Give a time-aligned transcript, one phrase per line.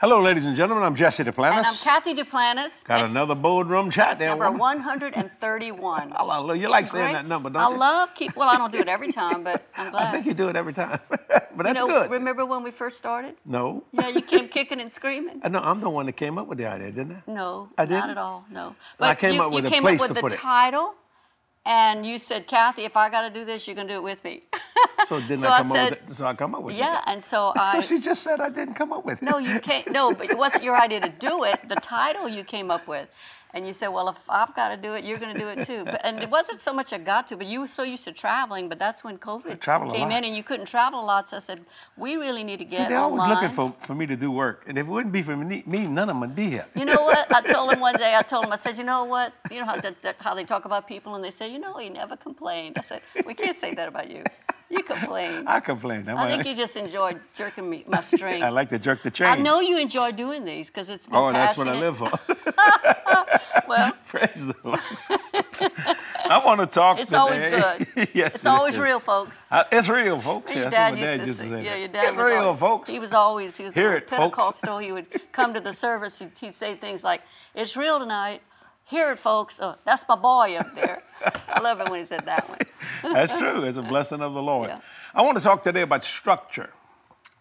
[0.00, 0.84] Hello, ladies and gentlemen.
[0.84, 1.56] I'm Jesse Duplantis.
[1.56, 2.84] And I'm Kathy Duplantis.
[2.84, 4.28] Got another boardroom chat there.
[4.28, 4.60] Number woman.
[4.60, 6.10] 131.
[6.16, 6.60] Hallelujah.
[6.62, 7.12] You like saying Right?
[7.14, 7.74] that number, don't I you?
[7.74, 8.36] I love keep.
[8.36, 10.06] Well, I don't do it every time, but I'm glad.
[10.06, 11.00] I think you do it every time.
[11.08, 12.12] but that's you know, good.
[12.12, 13.34] Remember when we first started?
[13.44, 13.82] no.
[13.92, 15.40] Yeah, you came kicking and screaming.
[15.42, 17.32] I know I'm the one that came up with the idea, didn't I?
[17.32, 17.98] No, I didn't?
[18.02, 18.44] not at all.
[18.52, 18.76] No.
[19.00, 20.40] I came you, up with you a came place up to with put the it.
[21.68, 24.24] And you said, Kathy, if I got to do this, you're gonna do it with
[24.24, 24.42] me.
[25.06, 26.16] So didn't So I I come up with it?
[26.16, 27.04] So I come up with yeah, it.
[27.06, 29.24] and so So she just said I didn't come up with it.
[29.24, 29.90] No, you can't.
[29.92, 31.68] No, but it wasn't your idea to do it.
[31.68, 33.08] The title you came up with,
[33.54, 35.66] and you said, "Well, if I've got to do it, you're going to do it
[35.66, 38.04] too." But, and it wasn't so much a got to, but you were so used
[38.04, 38.68] to traveling.
[38.68, 39.60] But that's when COVID
[39.92, 41.28] came in, and you couldn't travel a lot.
[41.28, 41.64] So I said,
[41.96, 44.30] "We really need to See, get they're always online." looking for, for me to do
[44.30, 44.64] work.
[44.66, 46.66] And if it wouldn't be for me, me none of them would be here.
[46.74, 47.34] You know what?
[47.34, 48.14] I told him one day.
[48.14, 48.52] I told him.
[48.52, 49.32] I said, "You know what?
[49.50, 51.76] You know how that, that, how they talk about people, and they say, you know,
[51.78, 54.22] he never complained." I said, "We can't say that about you.
[54.68, 56.06] You complain." I complain.
[56.08, 58.42] I'm I think you just enjoyed jerking me my string.
[58.48, 59.26] I like to jerk the chain.
[59.28, 62.10] I know you enjoy doing these because it's been Oh, that's what I live for.
[63.68, 64.80] Well, Praise the Lord.
[66.30, 66.98] I want to talk.
[66.98, 67.86] It's always good.
[68.14, 68.80] yes, It's it always is.
[68.80, 69.48] real, folks.
[69.50, 70.54] Uh, it's real, folks.
[70.54, 71.64] your Yeah, dad that's what my used dad to used to say.
[71.64, 72.90] Yeah, your dad It's was real, always, folks.
[72.90, 74.18] He was always he was Hear a it, folks.
[74.18, 74.78] Pentecostal.
[74.78, 76.18] He would come to the service.
[76.18, 77.22] He'd, he'd say things like,
[77.54, 78.42] "It's real tonight.
[78.84, 79.60] Hear it, folks.
[79.60, 81.02] Oh, that's my boy up there."
[81.48, 82.58] I love it when he said that one.
[83.14, 83.64] That's true.
[83.64, 84.68] It's a blessing of the Lord.
[84.70, 84.80] Yeah.
[85.14, 86.70] I want to talk today about structure,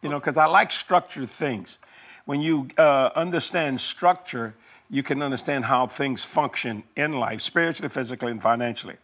[0.01, 1.77] you know, because I like structured things.
[2.25, 4.55] When you uh, understand structure,
[4.89, 8.95] you can understand how things function in life, spiritually, physically, and financially.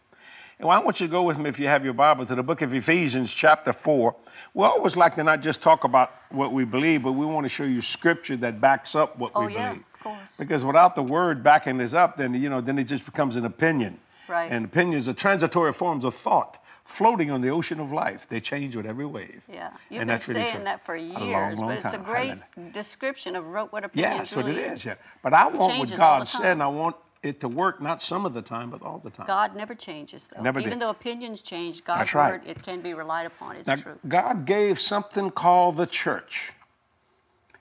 [0.58, 2.42] And I want you to go with me, if you have your Bible, to the
[2.42, 4.14] book of Ephesians, chapter 4.
[4.54, 7.48] We always like to not just talk about what we believe, but we want to
[7.48, 9.84] show you scripture that backs up what Oh, we yeah, believe.
[9.94, 10.38] of course.
[10.38, 13.44] Because without the word backing this up, then you know, then it just becomes an
[13.44, 13.98] opinion.
[14.28, 14.50] Right.
[14.50, 18.26] And opinions are transitory forms of thought floating on the ocean of life.
[18.28, 19.42] They change with every wave.
[19.48, 20.64] Yeah, you've And been really saying true.
[20.64, 22.04] that for years, long, long but it's a time.
[22.04, 22.72] great Hallelujah.
[22.72, 24.84] description of what Yeah, opinions that's what really it is.
[24.84, 24.94] Yeah.
[25.22, 28.34] But I want what God said, and I want it to work not some of
[28.34, 29.26] the time, but all the time.
[29.26, 30.42] God never changes, though.
[30.42, 30.80] Never Even did.
[30.80, 32.32] though opinions change, God's right.
[32.32, 33.56] word it can be relied upon.
[33.56, 33.98] It's Now, true.
[34.06, 36.52] God gave something called the church.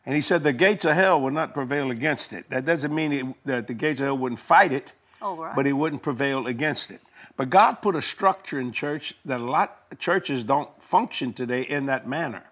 [0.06, 2.50] And he said the gates of hell would not prevail against it.
[2.50, 4.92] That doesn't mean it, that the gates of hell wouldn't fight it,
[5.22, 5.56] Oh, right.
[5.56, 7.00] but he wouldn't prevail against it.
[7.36, 11.64] But God put a structure in church that a lot of churches don't function today
[11.64, 12.44] in that manner.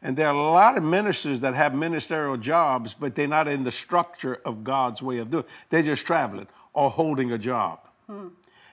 [0.00, 3.64] And there are a lot of ministers that have ministerial jobs, but they're not in
[3.64, 5.50] the structure of God's way of doing it.
[5.70, 7.80] They're just traveling or holding a job.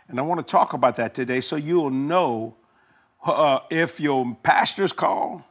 [0.07, 2.55] And I want to talk about that today so you'll know
[3.25, 5.43] uh, if your pastor's call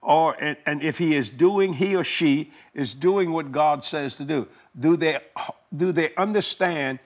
[0.00, 4.16] or and, and if he is doing he or she is doing what God says
[4.16, 4.48] to do.
[4.78, 5.18] Do they
[5.76, 7.00] do they understand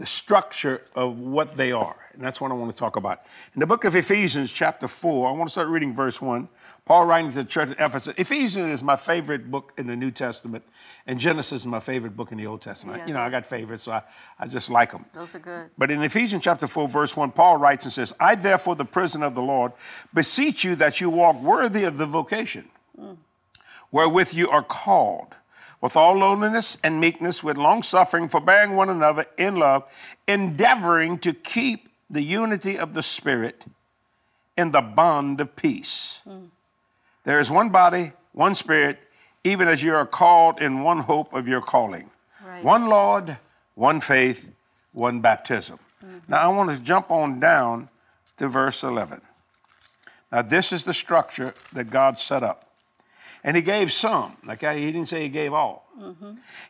[0.00, 1.96] the structure of what they are?
[2.14, 3.22] And that's what I want to talk about.
[3.54, 6.48] In the book of Ephesians, chapter 4, I want to start reading verse 1.
[6.86, 8.14] Paul writing to the church at Ephesus.
[8.16, 10.64] Ephesians is my favorite book in the New Testament,
[11.06, 13.00] and Genesis is my favorite book in the Old Testament.
[13.00, 14.02] Yeah, you know, I got favorites, so I,
[14.38, 15.04] I just like them.
[15.14, 15.70] Those are good.
[15.78, 19.26] But in Ephesians chapter 4, verse 1, Paul writes and says, I therefore, the prisoner
[19.26, 19.72] of the Lord,
[20.12, 23.16] beseech you that you walk worthy of the vocation mm.
[23.90, 25.36] wherewith you are called,
[25.80, 29.84] with all lowliness and meekness, with long suffering, forbearing one another in love,
[30.28, 33.64] endeavoring to keep the unity of the Spirit
[34.56, 36.20] in the bond of peace.
[36.28, 36.48] Mm.
[37.24, 38.98] There is one body, one Spirit,
[39.44, 42.10] even as you are called in one hope of your calling.
[42.44, 42.62] Right.
[42.64, 43.38] One Lord,
[43.74, 44.50] one faith,
[44.92, 45.78] one baptism.
[46.04, 46.18] Mm-hmm.
[46.28, 47.88] Now I want to jump on down
[48.36, 49.20] to verse 11.
[50.32, 52.69] Now, this is the structure that God set up.
[53.44, 55.86] And He gave some, Okay, He didn't say He gave all.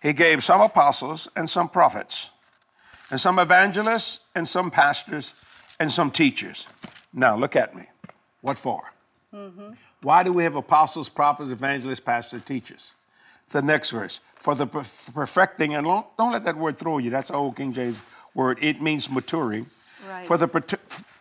[0.02, 2.30] He gave some apostles and some prophets,
[3.10, 5.34] and some evangelists and some pastors
[5.78, 6.66] and some teachers.
[7.12, 7.86] Now, look at me.
[8.40, 8.82] What for?
[10.02, 12.92] Why do we have apostles, prophets, evangelists, pastors, teachers?
[13.50, 14.20] The next verse.
[14.36, 17.10] For the perfecting, and don't don't let that word throw you.
[17.10, 17.98] That's an old King James
[18.34, 18.58] word.
[18.62, 19.66] It means maturing.
[20.10, 20.26] Right.
[20.26, 20.48] For the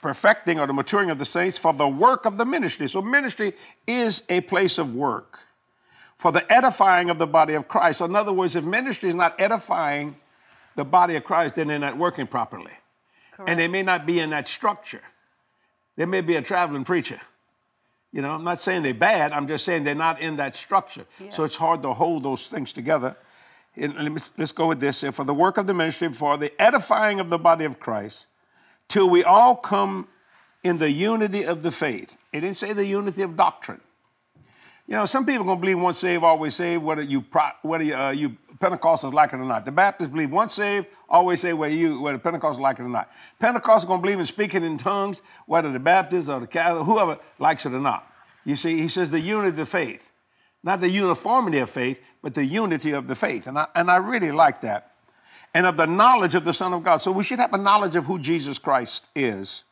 [0.02, 2.90] perfecting or the maturing of the saints, for the work of the ministry.
[2.90, 3.54] So, ministry
[3.86, 5.42] is a place of work.
[6.18, 8.02] For the edifying of the body of Christ.
[8.02, 10.16] In other words, if ministry is not edifying
[10.76, 12.72] the body of Christ, then they're not working properly.
[13.46, 15.04] And they may not be in that structure.
[15.96, 17.22] They may be a traveling preacher.
[18.12, 21.06] You know, I'm not saying they're bad, I'm just saying they're not in that structure.
[21.30, 23.16] So it's hard to hold those things together.
[23.76, 25.04] And let's go with this.
[25.14, 28.26] For the work of the ministry, for the edifying of the body of Christ,
[28.90, 30.08] till we all come
[30.64, 32.18] in the unity of the faith.
[32.34, 33.80] It didn't say the unity of doctrine.
[34.88, 37.24] You know, some people are gonna believe once saved, always saved, whether you
[37.62, 39.64] whether you, uh, you Pentecostals like it or not.
[39.64, 43.10] The Baptists believe once saved, always saved, whether you whether Pentecostals like it or not.
[43.40, 47.20] Pentecostals are gonna believe in speaking in tongues, whether the Baptists or the Catholic, whoever
[47.38, 48.12] likes it or not.
[48.44, 50.12] You see, he says the unity of the faith.
[50.64, 53.48] Not the uniformity of faith, but the unity of the faith.
[53.48, 54.92] And I, and I really like that.
[55.54, 56.98] And of the knowledge of the Son of God.
[56.98, 59.64] So we should have a knowledge of who Jesus Christ is.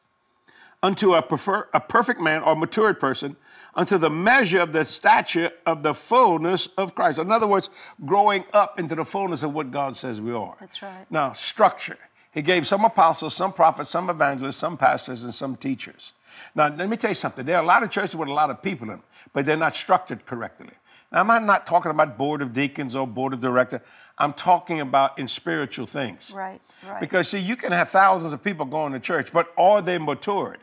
[0.82, 3.36] Unto a, prefer, a perfect man or matured person,
[3.74, 7.18] unto the measure of the stature of the fullness of Christ.
[7.20, 7.70] In other words,
[8.06, 10.56] growing up into the fullness of what God says we are.
[10.60, 11.06] That's right.
[11.10, 11.98] Now, structure.
[12.32, 16.14] He gave some apostles, some prophets, some evangelists, some pastors, and some teachers.
[16.54, 17.46] Now, let me tell you something.
[17.46, 19.04] There are a lot of churches with a lot of people in them,
[19.34, 20.74] but they're not structured correctly.
[21.12, 23.82] Now, I'm not talking about board of deacons or board of director.
[24.18, 26.32] I'm talking about in spiritual things.
[26.36, 27.00] Right, right.
[27.00, 30.60] Because, see, you can have thousands of people going to church, but are they matured?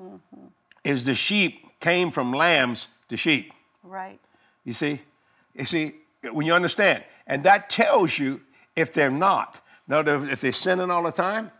[0.00, 0.46] Mm-hmm.
[0.84, 3.52] Is the sheep came from lambs to sheep?
[3.82, 4.20] Right.
[4.64, 5.00] You see?
[5.54, 5.94] You see,
[6.32, 8.40] when you understand, and that tells you
[8.76, 9.60] if they're not.
[9.88, 11.50] Now, if they're sinning all the time,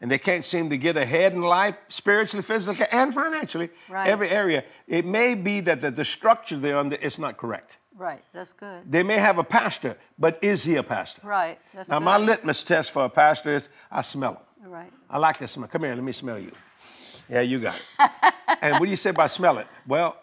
[0.00, 4.06] and they can't seem to get ahead in life, spiritually, physically, and financially, Right.
[4.08, 7.76] every area, it may be that the, the structure they're under is not correct.
[7.96, 8.24] Right.
[8.32, 8.90] That's good.
[8.90, 11.20] They may have a pastor, but is he a pastor?
[11.22, 11.58] Right.
[11.74, 12.04] That's Now, good.
[12.06, 14.32] my litmus test for a pastor is I smell
[14.62, 14.70] him.
[14.70, 14.92] Right.
[15.10, 15.68] I like the smell.
[15.68, 16.52] Come here, let me smell you.
[17.28, 18.34] Yeah, you got it.
[18.62, 19.66] and what do you say by smell it?
[19.86, 20.16] Well,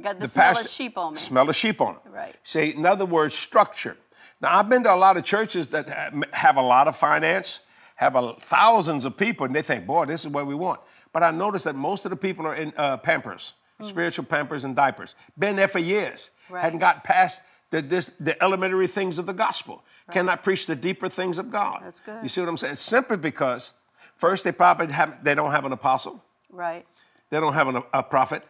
[0.00, 1.18] Got the, the smell pastor of sheep on me.
[1.18, 2.10] Smell of sheep on it.
[2.10, 2.34] Right.
[2.44, 3.96] See, in other words, structure.
[4.40, 5.88] Now, I've been to a lot of churches that
[6.32, 7.60] have a lot of finance,
[7.96, 10.80] have a, thousands of people, and they think, boy, this is what we want.
[11.12, 13.52] But I noticed that most of the people are in uh, pampers,
[13.84, 15.14] spiritual pampers and diapers.
[15.38, 16.30] Been there for years.
[16.48, 16.54] Mm.
[16.54, 16.62] Right.
[16.62, 17.40] Hadn't got past
[17.70, 19.82] the, this, the elementary things of the gospel.
[20.10, 21.80] Cannot preach the deeper things of God.
[21.82, 22.22] That's good.
[22.22, 22.76] You see what I'm saying?
[22.76, 23.72] Simply because,
[24.16, 26.22] first, they probably have, they don't have an apostle.
[26.50, 26.84] Right.
[27.30, 28.42] They don't have an, a prophet.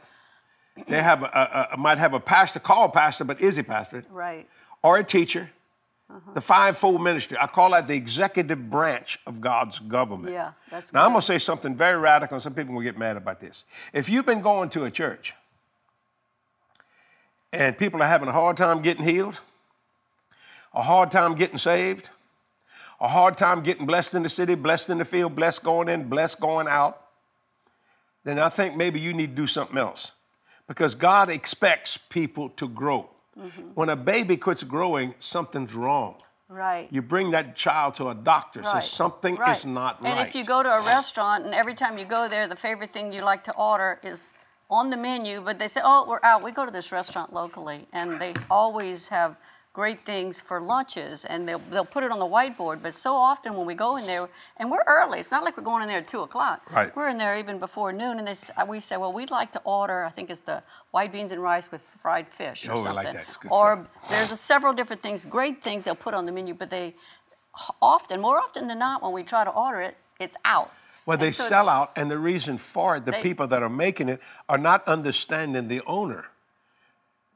[0.89, 4.05] They have a, a, a, might have a pastor called pastor, but is he pastor?
[4.11, 4.49] Right.
[4.83, 5.51] Or a teacher.
[6.13, 6.33] Uh-huh.
[6.35, 7.39] The fivefold ministry.
[7.41, 10.35] I call that the executive branch of God's government.
[10.35, 12.99] Yeah, that's Now I'm going to say something very radical, and some people will get
[12.99, 13.65] mad about this.
[13.95, 15.33] If you've been going to a church
[17.51, 19.41] and people are having a hard time getting healed,
[20.75, 22.11] a hard time getting saved,
[23.01, 26.09] a hard time getting blessed in the city, blessed in the field, blessed going in,
[26.09, 27.07] blessed going out,
[28.25, 30.13] then I think maybe you need to do something else.
[30.69, 33.09] Because God expects people to grow.
[33.39, 33.63] Mm-hmm.
[33.75, 36.17] When a baby quits growing, something's wrong.
[36.49, 36.89] Right.
[36.91, 38.83] You bring that child to a doctor, Right.
[38.83, 39.57] says something right.
[39.57, 40.19] is not and right.
[40.19, 42.91] And if you go to a restaurant and every time you go there, the favorite
[42.91, 44.33] thing you like to order is
[44.69, 46.43] on the menu, but they say, "Oh, we're out.
[46.43, 49.37] We go to this restaurant locally," and they always have
[49.73, 52.83] great things for lunches, and they'll they'll put it on the whiteboard.
[52.83, 54.29] But so often when we go in there,
[54.59, 56.63] and we're early, it's not like we're going in there at two o'clock.
[56.71, 56.95] Right.
[56.95, 58.35] We're in there even before noon, and they
[58.67, 60.05] we say, "Well, we'd like to order.
[60.05, 62.95] I think it's the white beans and rice with fried fish or Oh, I something."
[62.95, 63.27] like that.
[63.51, 66.95] Or there's a several different things, great things they'll put on the menu, but they
[67.81, 70.71] often, more often than not, when we try to order it, it's out.
[71.05, 73.69] well, they so sell out, and the reason for it, the They- people that are
[73.69, 76.27] making it are not understanding the owner.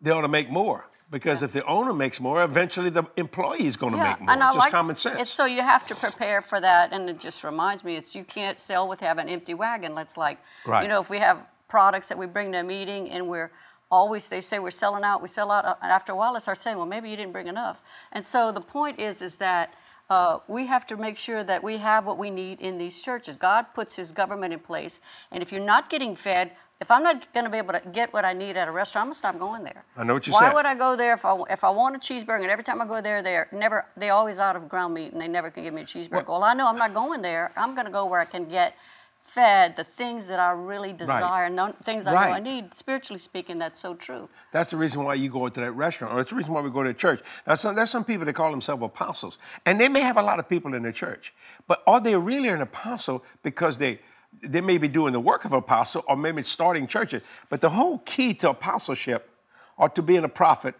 [0.01, 0.87] They ought to make more.
[1.11, 4.31] Because if the owner makes more, eventually the employee is going to make more.
[4.31, 5.31] and I Just like common sense.
[5.31, 8.59] So you have to prepare for that, and it just reminds me, it's you can't
[8.59, 9.95] sell with having an empty wagon.
[9.95, 10.83] Let's like, Right.
[10.83, 11.39] you know, if we have
[11.69, 13.53] products that we bring to a meeting and we're
[13.89, 16.41] always they say we're selling out, we sell out, uh, and after a while they
[16.41, 17.81] start saying, well, maybe you didn't bring enough.
[18.11, 19.75] And so the point is, is that.
[20.09, 23.37] Uh, we have to make sure that we have what we need in these churches.
[23.37, 25.01] God puts His government in place,
[25.33, 28.13] and if you're not getting fed, if I'm not going to be able to get
[28.13, 29.85] what I need at a restaurant, I'm going to stop going there.
[29.97, 30.55] I know what you're Why saying.
[30.55, 32.87] would I go there if I, if I want a cheeseburger and every time I
[32.87, 35.73] go there, they're never they always out of ground meat and they never can give
[35.73, 36.29] me a cheeseburger.
[36.29, 37.53] Well, I know I'm not going there.
[37.57, 38.75] I'm going to go where I can get
[39.25, 42.75] fed the things that I really desire, no, things I know I need.
[42.75, 44.29] Spiritually speaking, that's so true.
[44.53, 46.71] That's the reason why you go into that restaurant, or it's the reason why we
[46.71, 47.21] go to church.
[47.47, 50.39] Now, some, there's some people that call themselves apostles, and they may have a lot
[50.39, 51.35] of people in their church,
[51.67, 54.01] but are they really an apostle because they
[54.43, 57.23] they may be doing the work of apostle, or maybe starting churches?
[57.49, 59.31] But the whole key to apostleship,
[59.77, 60.75] or to being a prophet,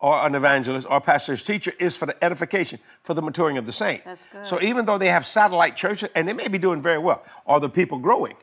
[0.00, 3.72] or an evangelist, or pastor's teacher, is for the edification, for the maturing of the
[3.72, 4.04] saint.
[4.04, 4.46] That's good.
[4.46, 7.60] So even though they have satellite churches, and they may be doing very well, are
[7.60, 8.36] the people growing?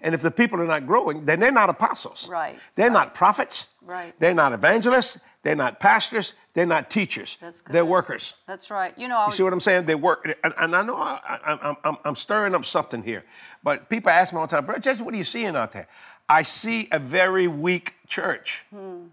[0.00, 2.28] And if the people are not growing, then they're not apostles.
[2.28, 3.66] Right, They're not prophets.
[3.88, 4.14] Right.
[4.18, 5.16] They're not evangelists.
[5.42, 6.34] They're not pastors.
[6.52, 7.38] They're not teachers.
[7.40, 7.72] That's good.
[7.72, 8.34] They're workers.
[8.46, 8.92] That's right.
[8.98, 9.86] You know, I You see what I'm saying?
[9.86, 13.24] They work, and, and I know I, I, I'm, I'm stirring up something here,
[13.64, 15.88] but people ask me all the time, bro, Jesse, what are you seeing out there?
[16.28, 19.04] I see a very weak church hmm.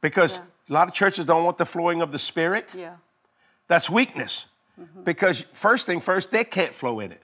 [0.00, 2.68] because a lot of churches don't want the flowing of the Spirit.
[2.74, 2.96] yeah,
[3.68, 4.46] That's weakness.
[4.80, 5.04] Mm-hmm.
[5.04, 7.22] Because first thing first, they can't flow in it.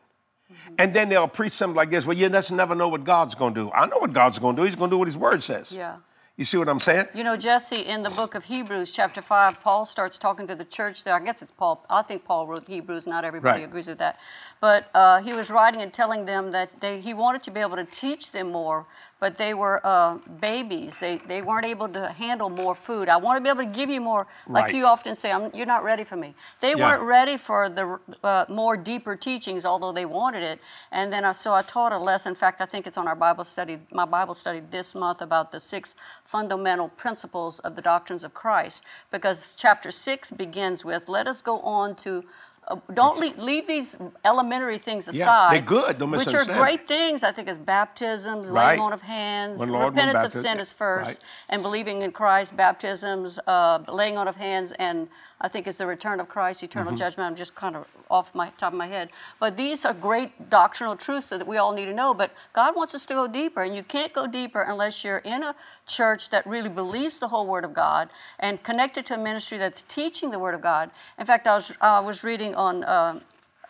[0.53, 0.75] Mm-hmm.
[0.79, 2.07] And then they'll preach something like this.
[2.07, 3.71] Well, you just never know what God's going to do.
[3.73, 4.67] I know what God's going to do.
[4.67, 5.73] He's going to do what His Word says.
[5.73, 5.97] yeah.
[6.41, 7.09] You see what I'm saying?
[7.15, 10.65] You know, Jesse, in the book of Hebrews, chapter 5, Paul starts talking to the
[10.65, 11.13] church there.
[11.13, 11.85] I guess it's Paul.
[11.91, 13.07] I think Paul wrote Hebrews.
[13.07, 13.69] Not everybody Right.
[13.69, 14.19] agrees with that.
[14.59, 17.77] But uh, he was writing and telling them that they, he wanted to be able
[17.77, 18.87] to teach them more,
[19.19, 20.97] but they were uh, babies.
[20.97, 23.11] They, they weren't able to handle more food.
[23.11, 24.75] I want to be able to give you more, like Right.
[24.75, 26.35] you often say, I'm, you're not ready for me.
[26.63, 26.87] They Yeah.
[26.87, 30.59] weren't ready for the uh, more deeper teachings, although they wanted it.
[30.91, 32.31] And then I, so I taught a lesson.
[32.31, 35.53] In fact, I think it's on our Bible study, my Bible study this month about
[35.53, 35.95] the six
[36.35, 41.61] fundamental principles of the doctrines of Christ, because chapter six begins with, "Let us go
[41.61, 42.25] on to."
[42.69, 45.19] Uh, don't leave, leave these elementary things aside.
[45.19, 48.69] Yeah, they're good, don't Which are great things, I think, as baptisms, Right.
[48.69, 51.19] laying on of hands, One Lord, one repentance of sin is first, Right.
[51.49, 55.09] and believing in Christ, baptisms, uh, laying on of hands, and
[55.41, 56.97] I think it's the return of Christ, eternal Mm-hmm.
[56.99, 57.27] judgment.
[57.31, 59.11] I'm just kind of off my top of my head.
[59.39, 62.13] But these are great doctrinal truths that we all need to know.
[62.13, 65.43] But God wants us to go deeper, and you can't go deeper unless you're in
[65.43, 65.55] a
[65.87, 69.83] church that really believes the whole Word of God and connected to a ministry that's
[69.83, 70.91] teaching the Word of God.
[71.19, 72.85] In fact, I was, I was reading on.
[72.85, 73.21] Um,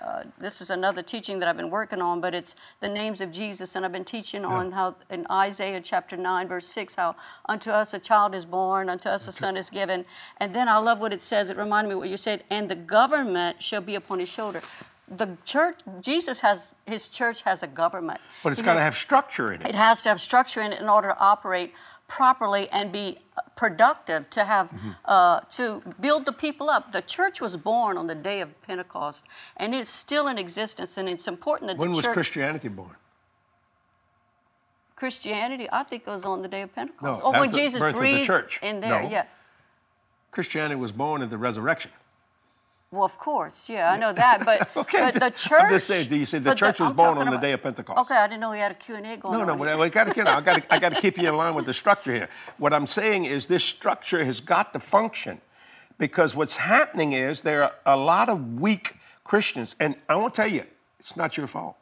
[0.01, 3.31] uh, this is another teaching that I've been working on, but it's the names of
[3.31, 7.17] Jesus, and I've been teaching on how in Isaiah chapter 9, verse 6, how
[7.47, 10.07] unto us a child is born, unto us a son is given.
[10.39, 11.51] And then I love what it says.
[11.51, 14.63] It reminded me what you said, and the government shall be upon his shoulder.
[15.07, 18.21] The church, Jesus has, his church has a government.
[18.45, 19.69] But it's got to have structure in it.
[19.71, 21.75] it has to have structure in it in order to operate
[22.11, 23.19] properly and be
[23.57, 24.91] productive to have Mm-hmm.
[25.05, 29.25] uh, to build the people up the church was born on the day of pentecost
[29.57, 32.97] and it's still in existence and it's important that When was church Christianity born?
[34.97, 37.95] christianity i think goes on the day of pentecost No, oh when the jesus birth
[37.95, 38.59] of the breathed church.
[38.63, 39.09] in there No.
[39.09, 39.25] yeah
[40.33, 41.91] Christianity was born at the resurrection.
[42.93, 46.09] Well of course yeah i know that but, Okay, but the I'm church just saying,
[46.09, 47.99] do you see the church was I'm born on the day of Pentecost?
[48.01, 49.77] okay i didn't know we had a q&a going No, on no, here.
[49.77, 51.67] but I got to, I got to, I got to keep you in line with
[51.67, 52.29] the structure here.
[52.59, 55.41] What I'm saying is this structure has got to function,
[55.99, 60.43] because what's happening is there are a lot of weak Christians, and I want to
[60.43, 60.65] tell you,
[60.99, 61.77] it's not your fault.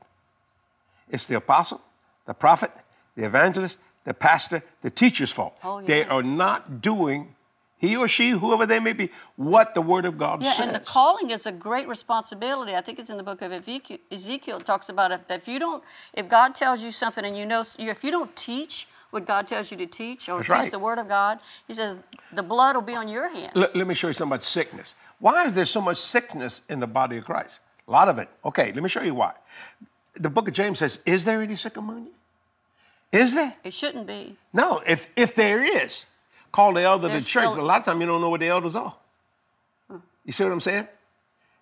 [1.11, 1.81] It's the apostle,
[2.27, 2.71] the prophet,
[3.17, 5.55] the evangelist, the pastor, the teacher's fault.
[5.65, 7.35] Oh, They are not doing,
[7.79, 10.67] he or she, whoever they may be, what the Word of God Yeah, says.
[10.67, 12.75] and the calling is a great responsibility.
[12.75, 14.59] I think it's in the book of Ezekiel.
[14.59, 15.83] It talks about if, if you don't,
[16.13, 19.71] if God tells you something and you know, if you don't teach what God tells
[19.71, 20.71] you to teach or That's teach right.
[20.73, 21.99] the Word of God, He says
[22.33, 23.53] the blood will be on your hands.
[23.55, 24.95] Let, let me show you something about sickness.
[25.21, 27.61] Why is there so much sickness in the body of Christ?
[27.87, 28.29] A lot of it.
[28.45, 29.33] Okay, let me show you why.
[30.15, 32.13] The book of James says, Is there any sick among you?
[33.13, 33.55] Is there?
[33.65, 34.37] it shouldn't be.
[34.53, 36.05] No, if, if there is,
[36.53, 37.25] call the elder the church.
[37.45, 38.95] still- But a lot of times you don't know what the elders are.
[40.25, 40.89] You see what I'm saying?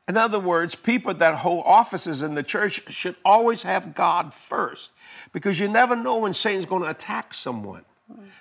[0.09, 4.93] In other words, people that hold offices in the church should always have God first
[5.33, 7.85] because you never know when Satan's going to attack someone.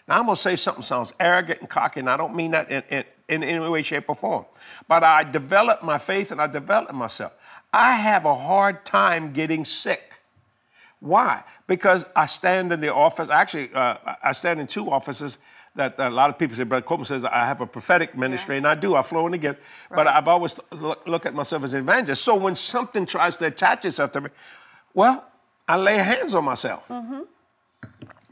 [0.08, 2.70] Now, I'm going to say something sounds arrogant and cocky, and I don't mean that
[2.70, 4.46] in, in, in any way, shape, or form.
[4.88, 7.34] But I developed my faith and I developed myself.
[7.74, 10.14] I have a hard time getting sick.
[11.00, 11.44] Why?
[11.66, 13.30] Because I stand in the office.
[13.32, 15.40] Actually, uh, I stand in two offices
[15.75, 16.63] that a lot of people say.
[16.63, 18.96] Brother Copeland says I have a prophetic ministry, and I do.
[18.96, 19.60] I flow in the gift.
[19.89, 22.24] But I've always look, look at myself as an evangelist.
[22.24, 24.29] So when something tries to attach itself to me,
[24.94, 25.25] well,
[25.67, 26.84] I lay hands on myself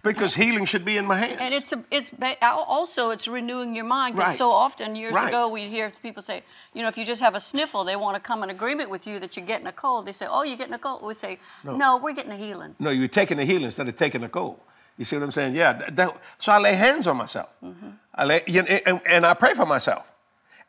[0.04, 1.34] because healing should be in my hands.
[1.34, 1.42] Mm-hmm.
[1.42, 4.38] And it's a, it's ba- also it's renewing your mind because Right.
[4.38, 5.30] so often years Right.
[5.30, 8.16] ago we'd hear people say, you know, if you just have a sniffle, they want
[8.16, 10.06] to come in agreement with you that you're getting a cold.
[10.06, 11.04] They say, oh, you're getting a cold.
[11.04, 12.76] We say, no, we're getting a healing.
[12.80, 14.60] No, you're taking the healing instead of taking a cold.
[14.98, 15.56] You see what I'm saying?
[15.56, 15.74] Yeah.
[15.74, 17.50] that- that- so I lay hands on myself.
[17.64, 17.90] Mm-hmm.
[18.16, 20.06] I lay, you know, and, and I pray for myself.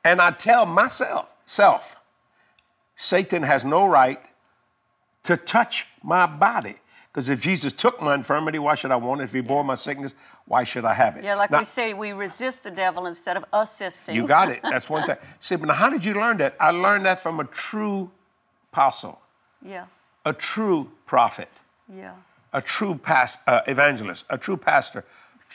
[0.03, 1.97] And I tell myself, self,
[2.97, 4.21] Satan has no right
[5.25, 6.77] to touch my body.
[7.11, 9.25] Because if Jesus took my infirmity, why should I want it?
[9.25, 10.15] If he bore my sickness,
[10.47, 11.23] why should I have it?
[11.25, 14.17] Yeah, like Now, we say, we resist the devil instead of assisting.
[14.17, 14.61] You got it.
[14.63, 15.17] That's one thing.
[15.41, 16.57] See, but now how did you learn that?
[16.59, 18.11] I learned that from a true
[18.73, 19.21] apostle,
[19.63, 19.87] Yeah,
[20.25, 21.51] a true prophet.
[21.89, 22.13] yeah.
[22.55, 25.05] A true past, uh, evangelist, a true pastor,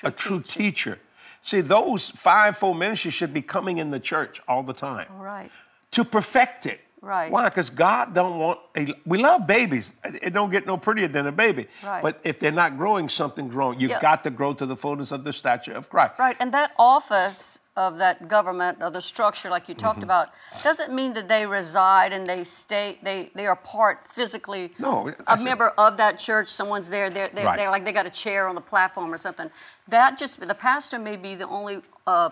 [0.03, 0.99] a true teacher.
[1.41, 5.49] See, those fivefold ministries should be coming in the church all the time right.
[5.91, 6.81] to perfect it.
[7.01, 7.31] Right.
[7.31, 7.45] Why?
[7.45, 8.59] Because God don't want.
[8.75, 9.93] A, we love babies.
[10.03, 11.67] It don't get no prettier than a baby.
[11.81, 12.03] Right.
[12.03, 13.79] But if they're not growing, something's wrong.
[13.79, 14.01] You've Yeah.
[14.01, 16.19] got to grow to the fullness of the stature of Christ.
[16.19, 20.03] Right, and that office of that government or the structure, like you talked Mm-hmm.
[20.03, 20.29] about,
[20.63, 22.97] doesn't mean that they reside and they stay.
[23.03, 24.73] They they are part physically.
[24.79, 26.49] No, a member of that church.
[26.49, 27.09] Someone's there.
[27.09, 27.57] They're they're, Right.
[27.57, 29.49] they're like they got a chair on the platform or something.
[29.87, 31.81] That just the pastor may be the only.
[32.05, 32.29] Uh,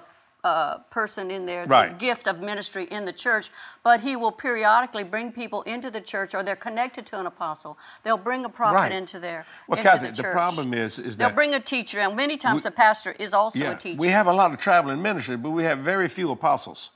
[0.48, 3.50] uh, person in there, the gift of ministry in the church,
[3.84, 7.78] but he will periodically bring people into the church, or they're connected to an apostle.
[8.04, 8.92] They'll bring a prophet Right.
[8.92, 9.46] into there.
[9.68, 12.38] Well, into Kathy, the, the problem is- is that they'll bring a teacher, and many
[12.38, 14.00] times the pastor is also a teacher.
[14.00, 16.92] We have a lot of traveling ministry, but we have very few apostles,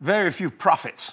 [0.00, 1.12] very few prophets,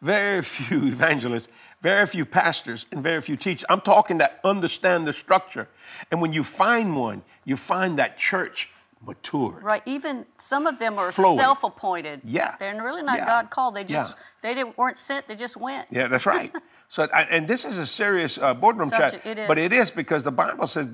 [0.00, 1.48] very few evangelists,
[1.82, 3.64] Very few pastors and very few teachers.
[3.68, 5.66] I'm talking that understand the structure.
[6.10, 8.70] And when you find one, you find that church
[9.04, 9.62] matured.
[9.62, 9.82] Right.
[9.86, 11.38] Even some of them are Flowing.
[11.38, 12.22] self-appointed.
[12.24, 12.54] Yeah.
[12.58, 13.26] They're really not Yeah.
[13.26, 13.74] God called.
[13.74, 14.16] They just Yeah.
[14.42, 15.28] they didn't weren't sent.
[15.28, 15.88] They just went.
[15.90, 16.52] Yeah, that's right.
[16.92, 20.30] So, and this is a serious uh, boardroom chat, it but it is because the
[20.30, 20.88] Bible says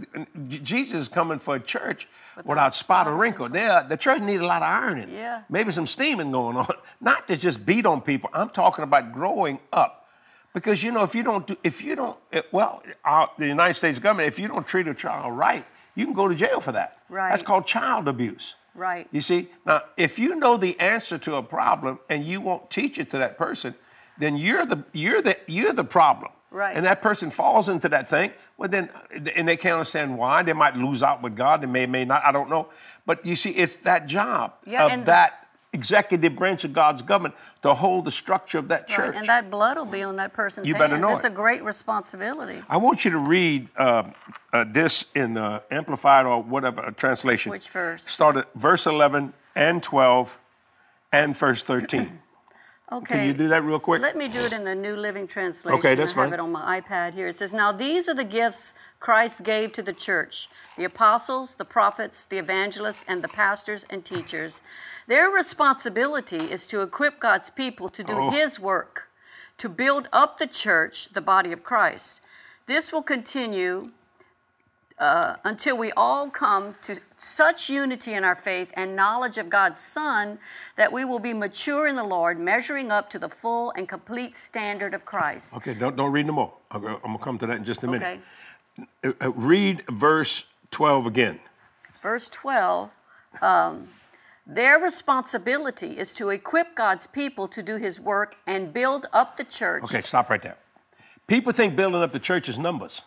[0.49, 2.07] Jesus is coming for a church
[2.45, 3.49] without, spot or wrinkle.
[3.49, 5.11] There, the church needs a lot of ironing.
[5.11, 5.43] Yeah.
[5.51, 6.73] Maybe some steaming going on.
[7.01, 8.31] Not to just beat on people.
[8.33, 10.07] I'm talking about growing up.
[10.55, 13.75] Because you know, if you don't do, if you don't, eh, well, our, the United
[13.75, 15.67] States government, if you don't treat a child right,
[15.99, 17.03] you can go to jail for that.
[17.09, 17.31] Right.
[17.31, 18.55] That's called child abuse.
[18.73, 19.09] Right.
[19.11, 22.99] You see, now if you know the answer to a problem and you won't teach
[22.99, 23.75] it to that person,
[24.17, 26.31] then you're the you're the you're the problem.
[26.53, 26.77] Right.
[26.77, 28.31] And that person falls into that thing.
[28.57, 28.89] Well, then,
[29.35, 30.43] and they can't understand why.
[30.45, 31.63] They might lose out with God.
[31.63, 32.25] They may may not.
[32.25, 32.69] I don't know.
[33.05, 37.75] But you see, it's that job Yeah, of that executive branch of God's government to
[37.75, 39.11] hold the structure of that church.
[39.11, 39.15] Right.
[39.17, 40.91] And that blood will be on that person's You hands.
[40.91, 41.33] better know it's it.
[41.33, 42.63] a great responsibility.
[42.69, 44.05] I want you to read uh,
[44.53, 47.51] uh, this in the Amplified or whatever uh, translation.
[47.51, 48.05] Which verse?
[48.05, 50.39] Start at verse 11 and 12
[51.13, 52.21] and verse 13.
[52.91, 53.17] Okay.
[53.17, 54.01] Can you do that real quick?
[54.01, 55.79] Let me do it in the New Living Translation.
[55.79, 56.33] Okay, that's I have fine.
[56.33, 57.29] it on my iPad here.
[57.29, 61.67] It says, Now these are the gifts Christ gave to the church the apostles, the
[61.67, 64.63] prophets, the evangelists, and the pastors and teachers.
[65.07, 68.31] Their responsibility is to equip God's people to do Oh.
[68.31, 69.11] His work,
[69.59, 72.23] to build up the church, the body of Christ.
[72.67, 73.91] This will continue
[74.99, 79.81] uh, until we all come to such unity in our faith and knowledge of God's
[79.81, 80.39] Son
[80.77, 84.35] that we will be mature in the Lord, measuring up to the full and complete
[84.35, 85.57] standard of Christ.
[85.57, 86.53] Okay, don't, don't read no more.
[86.71, 88.21] I'm going to come to that in just a minute.
[88.79, 88.85] Okay.
[89.05, 91.41] Uh, uh, read verse 12 again.
[92.03, 92.91] Verse 12
[93.43, 93.89] um,
[94.47, 99.45] Their responsibility is to equip God's people to do His work and build up the
[99.45, 99.85] church.
[99.85, 100.57] Okay, stop right there.
[101.27, 103.03] People think building up the church is numbers.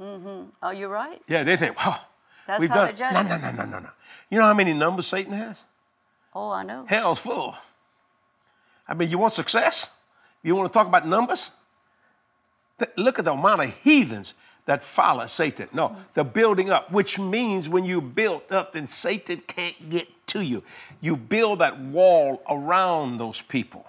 [0.00, 0.50] Mm-hmm.
[0.62, 1.20] Oh, you're right.
[1.28, 2.00] Yeah, they think, wow,
[2.46, 3.90] That's we've how done they judge No, no, no, no, no, no.
[4.30, 5.62] You know how many numbers Satan has?
[6.34, 6.84] Oh, I know.
[6.86, 7.54] Hell's full.
[8.86, 9.90] I mean, you want success?
[10.42, 11.50] You want to talk about numbers?
[12.96, 14.34] Look at the amount of heathens
[14.66, 15.68] that follow Satan.
[15.72, 15.96] No, mm.
[16.14, 20.62] the building up, which means when you build up, then Satan can't get to you.
[21.00, 23.86] You build that wall around those people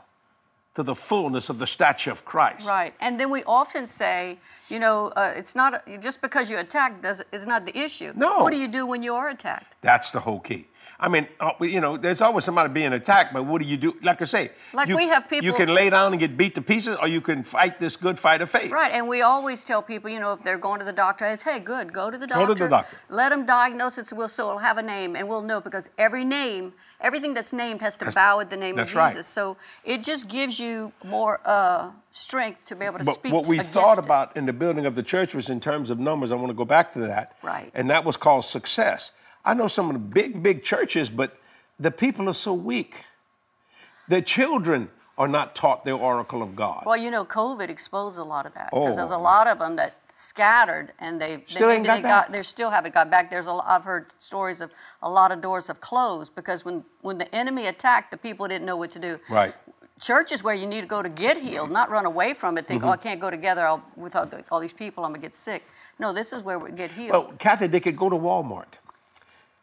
[0.80, 2.66] to the fullness of the stature of Christ.
[2.66, 2.94] Right.
[3.02, 4.38] And then we often say,
[4.70, 8.14] you know, uh, it's not just because you attack does is not the issue.
[8.16, 8.40] No.
[8.44, 9.76] What do you do when you are attacked?
[9.82, 10.68] That's the whole key.
[11.02, 13.96] I mean, uh, you know, there's always somebody being attacked, but what do you do?
[14.04, 16.56] Like I say, Like you, we have people, You can lay down and get beat
[16.56, 18.70] to pieces, or you can fight this good fight of faith.
[18.70, 21.44] Right, and we always tell people, you know, if they're going to the doctor, it's,
[21.44, 22.46] hey, good, go to the doctor.
[22.46, 22.98] Go to the doctor.
[23.10, 25.90] Let them diagnose it, so we'll, so it'll have a name, and we'll know because
[25.98, 29.10] every name, everything that's named has to bow at the name of that's right.
[29.12, 29.28] Jesus.
[29.28, 33.14] So it just gives you more uh, strength to be able to speak.
[33.14, 34.06] But speak what we thought it.
[34.06, 36.34] about in the building of the church was in terms of numbers.
[36.34, 37.38] I want to go back to that.
[37.42, 37.72] Right.
[37.74, 39.14] And that was called success.
[39.46, 41.38] I know some of the big, big churches, but
[41.80, 43.06] the people are so weak.
[44.08, 46.84] The children are not taught the oracle of God.
[46.86, 49.22] Well, you know, COVID exposed a lot of that because there's a Oh.
[49.22, 52.70] lot of them that scattered and they, they Still ain't maybe got got they still
[52.70, 53.30] haven't got back.
[53.30, 54.72] There's a I've heard stories of
[55.02, 58.66] a lot of doors have closed because when when the enemy attacked, the people didn't
[58.66, 59.20] know what to do.
[59.30, 59.54] Right.
[60.00, 62.66] Church is where you need to go to get healed, not run away from it.
[62.68, 63.04] Think, oh, I Mm-hmm.
[63.04, 65.04] can't go together I'll, with all, the- all these people.
[65.04, 65.64] I'm gonna get sick.
[66.00, 67.12] No, this is where we get healed.
[67.12, 68.74] Well, Kathy, they could go to Walmart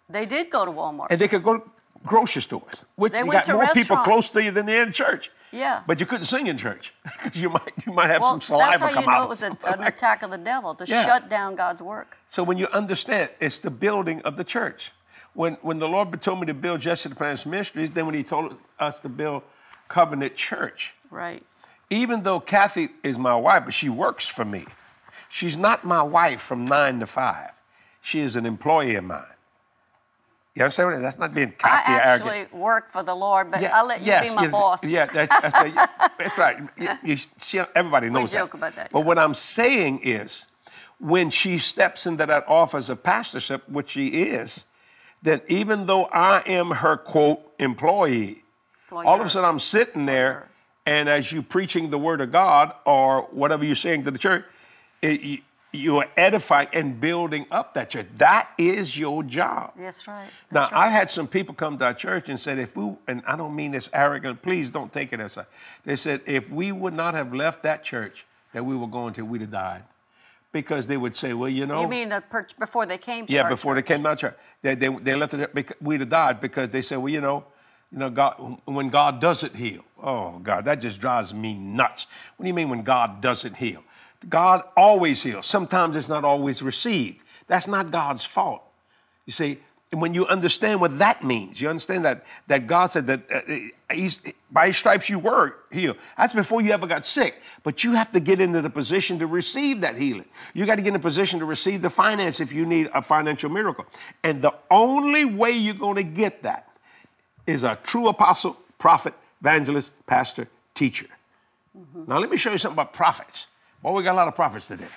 [0.08, 1.08] they did go to Walmart.
[1.10, 1.62] and they could go to
[2.04, 5.30] grocery stores, which They you got more people close to you than they're in church.
[5.52, 5.82] Yeah.
[5.86, 6.92] But you couldn't sing in church
[7.22, 9.42] because you might you might have well, some that's how come you know it was
[9.42, 11.04] a, an attack of the devil to Yeah.
[11.06, 12.16] shut down God's work.
[12.28, 14.92] So when you understand, it's the building of the church.
[15.34, 18.56] When when the Lord told me to build Jesse Duplantis Ministries, then when He told
[18.78, 19.42] us to build
[19.88, 21.42] Covenant Church, Right.
[21.90, 24.64] even though Kathy is my wife, but she works for me.
[25.28, 27.50] She's not my wife from nine to five.
[28.02, 29.35] She is an employee of mine.
[30.56, 31.02] You understand what I mean?
[31.02, 32.28] That's not being I cocky arrogant.
[32.30, 34.84] actually work for the Lord, but I'll let you yes, be my yes, boss.
[34.84, 36.56] Yeah, that's, that's, a- that's right.
[36.78, 38.38] You- you- she- everybody knows that.
[38.38, 39.04] joke about that, But yeah.
[39.04, 40.46] what I'm saying is,
[40.98, 44.64] when she steps into that office of pastorship, which she is,
[45.22, 48.42] that even though I am her quote employee,
[48.90, 50.48] all of a sudden I'm sitting there,
[50.86, 54.42] and as you preaching the word of God or whatever you're saying to the church,
[55.02, 55.40] it,
[55.76, 58.06] you, are edifying and building up that church.
[58.16, 59.72] That is your job.
[59.78, 60.28] That's right.
[60.50, 60.86] Now, That's right.
[60.86, 63.54] I had some people come to our church and said, if we, and I don't
[63.54, 65.46] mean this arrogant, please don't take it as a,
[65.84, 69.24] they said, if we would not have left that church that we were going to,
[69.24, 69.84] we'd have died.
[70.52, 71.82] Because they would say, well, you know.
[71.82, 74.36] You mean the per- before they came to yeah, before they came to our church.
[74.62, 77.44] They, they, they left it, we'd have died because they said, well, you know,
[77.92, 78.34] You know, God,
[78.64, 79.82] when God doesn't heal.
[80.02, 82.06] Oh, God, that just drives me nuts.
[82.36, 83.82] What do you mean when God doesn't heal?
[84.28, 85.46] God always heals.
[85.46, 87.22] Sometimes it's not always received.
[87.46, 88.62] That's not God's fault.
[89.24, 89.58] You see,
[89.92, 93.94] and when you understand what that means, you understand that, that God said that uh,
[93.94, 95.96] he's, by his stripes you were healed.
[96.18, 97.40] That's before you ever got sick.
[97.62, 100.26] But you have to get into the position to receive that healing.
[100.54, 103.00] You got to get in a position to receive the finance if you need a
[103.00, 103.86] financial miracle.
[104.24, 106.68] And the only way you're going to get that
[107.46, 111.06] is a true apostle, prophet, evangelist, pastor, teacher.
[111.78, 112.10] Mm-hmm.
[112.10, 113.46] Now, let me show you something about prophets.
[113.82, 114.88] Well, we got a lot of prophets today,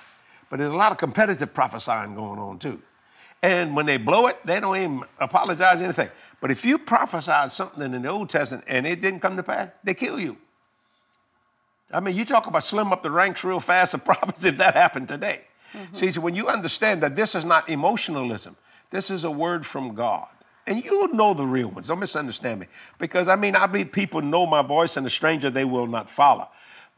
[0.50, 2.82] but there's a lot of competitive prophesying going on too.
[3.42, 6.10] And when they blow it, they don't even apologize anything.
[6.42, 9.70] But if you prophesied something in the Old Testament and it didn't come to pass,
[9.84, 10.38] they kill you.
[11.92, 14.76] I mean, you talk about slim up the ranks real fast of prophets if that
[14.76, 15.42] happened today.
[15.74, 15.96] Mm-hmm.
[15.96, 18.56] See, so when you understand that this is not emotionalism,
[18.92, 20.28] this is a word from God.
[20.68, 21.88] And you know the real ones.
[21.88, 22.68] Don't misunderstand me.
[23.00, 26.10] Because I mean, I believe people know my voice and a stranger they will not
[26.10, 26.48] follow.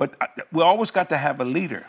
[0.02, 0.16] But
[0.52, 1.86] we always got to have a leader.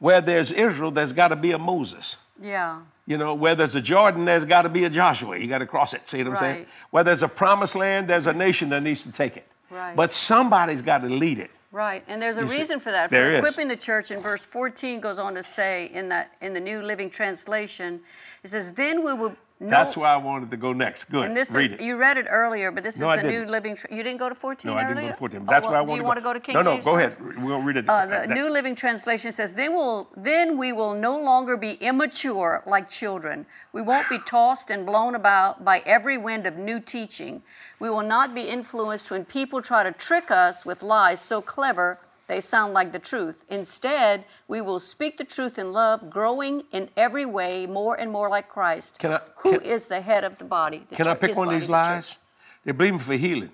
[0.00, 2.16] Where there's Israel, there's got to be a Moses.
[2.42, 2.80] Yeah.
[3.06, 5.38] You know, where there's a Jordan, there's got to be a Joshua.
[5.38, 6.08] You got to cross it.
[6.08, 6.40] See what I'm right.
[6.40, 6.66] saying?
[6.90, 9.46] Where there's a promised land, there's a nation that needs to take it.
[9.70, 9.94] Right.
[9.94, 11.52] But somebody's got to lead it.
[11.70, 13.10] Right, and there's a you reason see, for that.
[13.10, 13.76] For equipping is.
[13.76, 17.10] the church in verse 14 goes on to say in that in the New Living
[17.10, 18.00] Translation,
[18.42, 21.04] it says, "Then we will no, That's why I wanted to go next.
[21.04, 21.24] Good.
[21.24, 21.82] And this Read is, it.
[21.82, 23.30] You read it earlier, but this no, is the.
[23.30, 23.74] New Living.
[23.74, 24.84] Tra- you didn't go to 14 No, earlier?
[24.84, 25.46] I didn't go to 14.
[25.46, 25.88] That's oh, well, why I want.
[25.88, 26.06] to Do you go.
[26.06, 27.18] want to go to King No, no, James go first?
[27.18, 27.42] ahead.
[27.42, 27.88] We'll read it.
[27.88, 32.62] Uh, the New Living Translation says, "Then will then we will no longer be immature
[32.66, 33.46] like children.
[33.72, 37.42] We won't be tossed and blown about by every wind of new teaching.
[37.78, 41.98] We will not be influenced when people try to trick us with lies so clever
[42.28, 43.44] they sound like the truth.
[43.48, 48.28] Instead, we will speak the truth in love, growing in every way more and more
[48.28, 50.84] like Christ, I, who can, is the head of the body.
[50.90, 52.16] The can church, I pick one of these the lies?
[52.64, 53.52] They're believing for healing.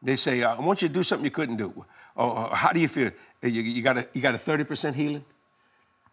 [0.00, 1.84] They say, uh, I want you to do something you couldn't do.
[2.14, 3.10] Or, how do you feel?
[3.42, 5.24] You, you, got a, you got a 30% healing?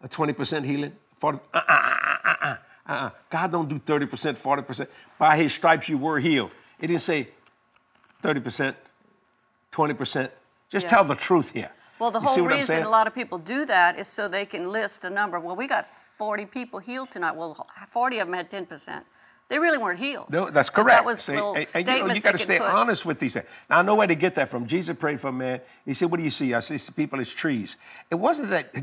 [0.02, 0.92] A 20% healing?
[1.20, 4.88] 40, uh, uh, uh, uh, uh, God don't do 30%, 40%.
[5.18, 6.50] By his stripes you were healed.
[6.80, 7.28] It didn't say
[8.22, 8.74] 30%,
[9.72, 10.30] 20%.
[10.74, 10.90] Just yeah.
[10.90, 11.70] tell the truth here.
[12.00, 14.72] Well, the you whole reason a lot of people do that is so they can
[14.72, 15.38] list a number.
[15.38, 15.86] Well, we got
[16.18, 17.36] 40 people healed tonight.
[17.36, 19.02] Well, 40 of them had 10%.
[19.48, 20.30] They really weren't healed.
[20.30, 20.88] No, that's correct.
[20.88, 22.66] That was See, and, and you, know, you got to stay put.
[22.66, 23.46] honest with these things.
[23.68, 24.66] Now, I know where to get that from.
[24.66, 25.60] Jesus prayed for a man.
[25.84, 26.54] He said, What do you see?
[26.54, 27.76] I see people as trees.
[28.10, 28.74] It wasn't that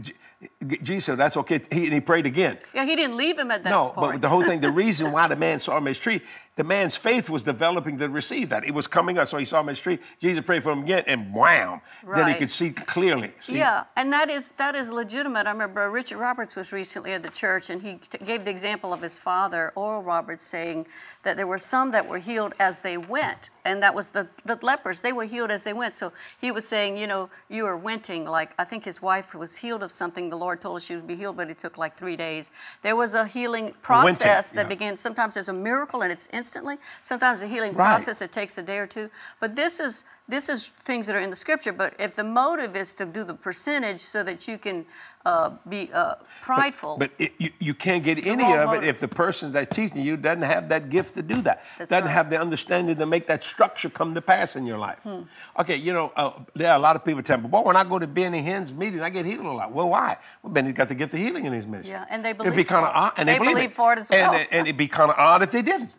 [0.83, 1.61] Jesus said, That's okay.
[1.71, 2.59] He, and he prayed again.
[2.75, 4.13] Yeah, he didn't leave him at that no, point.
[4.13, 6.21] but the whole thing, the reason why the man saw him as tree,
[6.57, 8.65] the man's faith was developing to receive that.
[8.65, 9.99] It was coming up, so he saw him as tree.
[10.19, 12.17] Jesus prayed for him again, and wham, right.
[12.17, 13.31] then he could see clearly.
[13.39, 13.57] See?
[13.57, 15.47] Yeah, and that is that is legitimate.
[15.47, 18.91] I remember Richard Roberts was recently at the church, and he t- gave the example
[18.91, 20.87] of his father, Oral Roberts, saying
[21.23, 24.59] that there were some that were healed as they went, and that was the, the
[24.61, 24.99] lepers.
[24.99, 25.95] They were healed as they went.
[25.95, 26.11] So
[26.41, 28.25] he was saying, you know, you are winting.
[28.25, 30.29] Like I think his wife was healed of something.
[30.29, 32.51] The Lord told her she would be healed, but it took like three days.
[32.81, 34.67] There was a healing process that yeah.
[34.67, 34.97] began.
[34.97, 36.77] Sometimes there's a miracle and it's instantly.
[37.03, 37.85] Sometimes the healing right.
[37.85, 39.09] process it takes a day or two.
[39.39, 41.73] But this is this is things that are in the scripture.
[41.73, 44.85] But if the motive is to do the percentage so that you can
[45.25, 48.83] uh, be uh, prideful, but, but it, you, you can't get any of motive.
[48.83, 51.89] it if the person that's teaching you doesn't have that gift to do that, that's
[51.89, 52.13] doesn't right.
[52.13, 54.99] have the understanding to make that structure come to pass in your life.
[55.03, 55.23] Hmm.
[55.59, 57.83] Okay, you know uh, there are a lot of people tell me, "Boy, when I
[57.83, 60.17] go to Benny Hinn's meetings, I get healed a lot." Well, why?
[60.41, 61.91] Well, Benny's got the gift of healing in his ministry.
[61.91, 62.53] Yeah, and they believe.
[62.53, 64.33] It'd be kind of odd, and they, they believe, believe, for it as well.
[64.33, 65.91] And, and it'd be kind of odd if they didn't.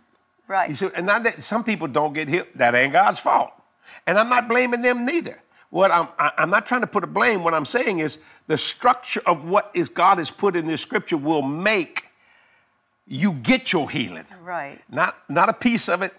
[0.52, 0.68] Right.
[0.68, 3.52] You see, and now that some people don't get healed, that ain't God's fault.
[4.06, 5.40] And I'm not blaming them neither.
[5.70, 7.42] What I'm, I'm not trying to put a blame.
[7.42, 11.16] What I'm saying is the structure of what is God has put in this scripture
[11.16, 12.04] will make
[13.06, 14.26] you get your healing.
[14.42, 14.78] Right.
[14.90, 16.12] Not, not a piece of it,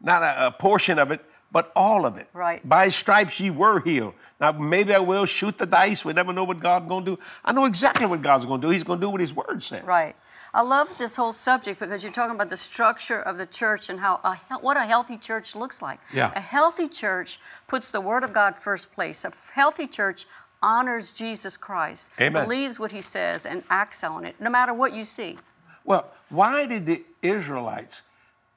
[0.00, 2.26] not a, a portion of it, but all of it.
[2.32, 2.68] Right.
[2.68, 4.14] By stripes ye were healed.
[4.40, 6.04] Now maybe I will shoot the dice.
[6.04, 7.22] We never know what God's going to do.
[7.44, 8.72] I know exactly what God's going to do.
[8.72, 9.84] He's going to do what His Word says.
[9.84, 10.16] Right.
[10.56, 14.00] I love this whole subject because you're talking about the structure of the church and
[14.00, 16.00] how a, what a healthy church looks like.
[16.14, 16.32] Yeah.
[16.34, 17.38] A healthy church
[17.68, 19.26] puts the Word of God first place.
[19.26, 20.24] A healthy church
[20.62, 22.42] honors Jesus Christ, Amen.
[22.42, 25.38] believes what He says, and acts on it, no matter what you see.
[25.84, 28.00] Well, why did the Israelites?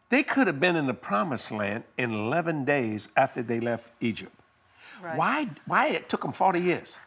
[0.07, 4.31] They could have been in the promised land in 11 days after they left Egypt.
[5.03, 5.17] Right.
[5.17, 6.97] Why, why it took them 40 years?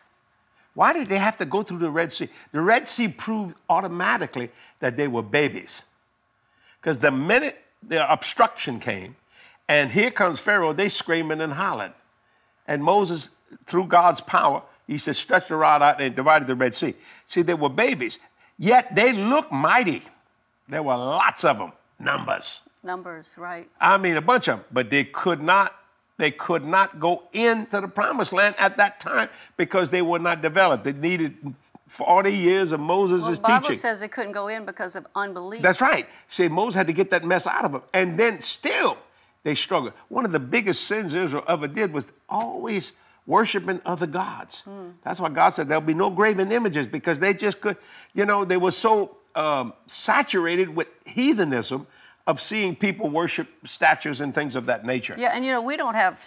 [0.74, 2.28] Why did they have to go through the Red Sea?
[2.52, 5.82] The Red Sea proved automatically that they were babies.
[6.80, 9.16] Because the minute the obstruction came,
[9.68, 11.92] and here comes Pharaoh, they screaming and hollering.
[12.66, 13.28] And Moses,
[13.66, 16.94] through God's power, he said, stretch the rod out and divided the Red Sea.
[17.26, 18.18] See, they were babies,
[18.58, 20.02] yet they looked mighty.
[20.68, 22.62] There were lots of them, numbers.
[22.82, 23.68] Numbers, right?
[23.80, 25.74] I mean, a bunch of them, but they could not.
[26.18, 30.42] They could not go into the promised land at that time because they were not
[30.42, 30.84] developed.
[30.84, 31.54] They needed
[31.86, 33.76] 40 years of Moses' Well, the Bible teaching.
[33.76, 35.62] says they couldn't go in because of unbelief.
[35.62, 36.06] That's right.
[36.28, 37.82] See, Moses had to get that mess out of them.
[37.92, 38.98] And then still,
[39.42, 39.94] they struggled.
[40.08, 42.92] One of the biggest sins Israel ever did was always
[43.26, 44.62] worshiping other gods.
[45.02, 47.76] That's why God said there'll be no graven images because they just could,
[48.14, 51.86] you know, they were so um, saturated with heathenism
[52.26, 55.14] of seeing people worship statues and things of that nature.
[55.18, 56.20] Yeah, and you know, we don't have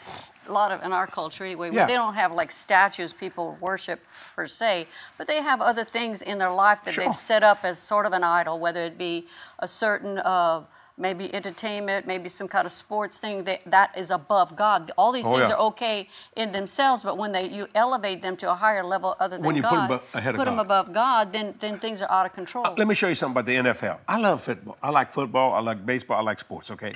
[0.48, 1.88] a lot of, in our culture anyway, Yeah.
[1.88, 4.00] they don't have like statues people worship
[4.36, 7.06] per se, but they have other things in their life that Sure.
[7.06, 9.28] they've set up as sort of an idol, whether it be
[9.60, 10.62] a certain, uh,
[10.98, 14.92] maybe entertainment, maybe some kind of sports thing that, that is above God.
[14.98, 15.56] All these Oh, things yeah.
[15.56, 19.36] are okay in themselves, but when they you elevate them to a higher level other
[19.38, 22.02] than When you put God, abo- ahead of put them above God, then, then things
[22.02, 22.66] are out of control.
[22.66, 23.98] Uh, let me show you something about the NFL.
[24.08, 24.78] I love football.
[24.82, 25.54] I like football.
[25.54, 26.18] I like baseball.
[26.18, 26.94] I like sports, okay?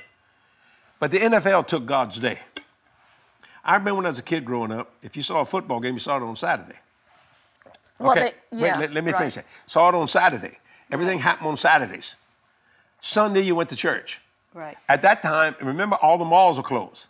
[1.00, 2.40] But the NFL took God's day.
[3.66, 5.94] I remember when I was a kid growing up, if you saw a football game,
[5.96, 6.80] you saw it on Saturday.
[8.00, 8.34] Well, Okay.
[8.52, 9.20] they- Wait, yeah, let, let me right.
[9.20, 9.46] finish that.
[9.68, 10.58] Saw it on Saturday.
[10.90, 12.16] Everything happened on Saturdays.
[13.02, 14.22] Sunday, you went to church.
[14.54, 14.78] Right.
[14.88, 17.08] At that time, remember, all the malls were closed.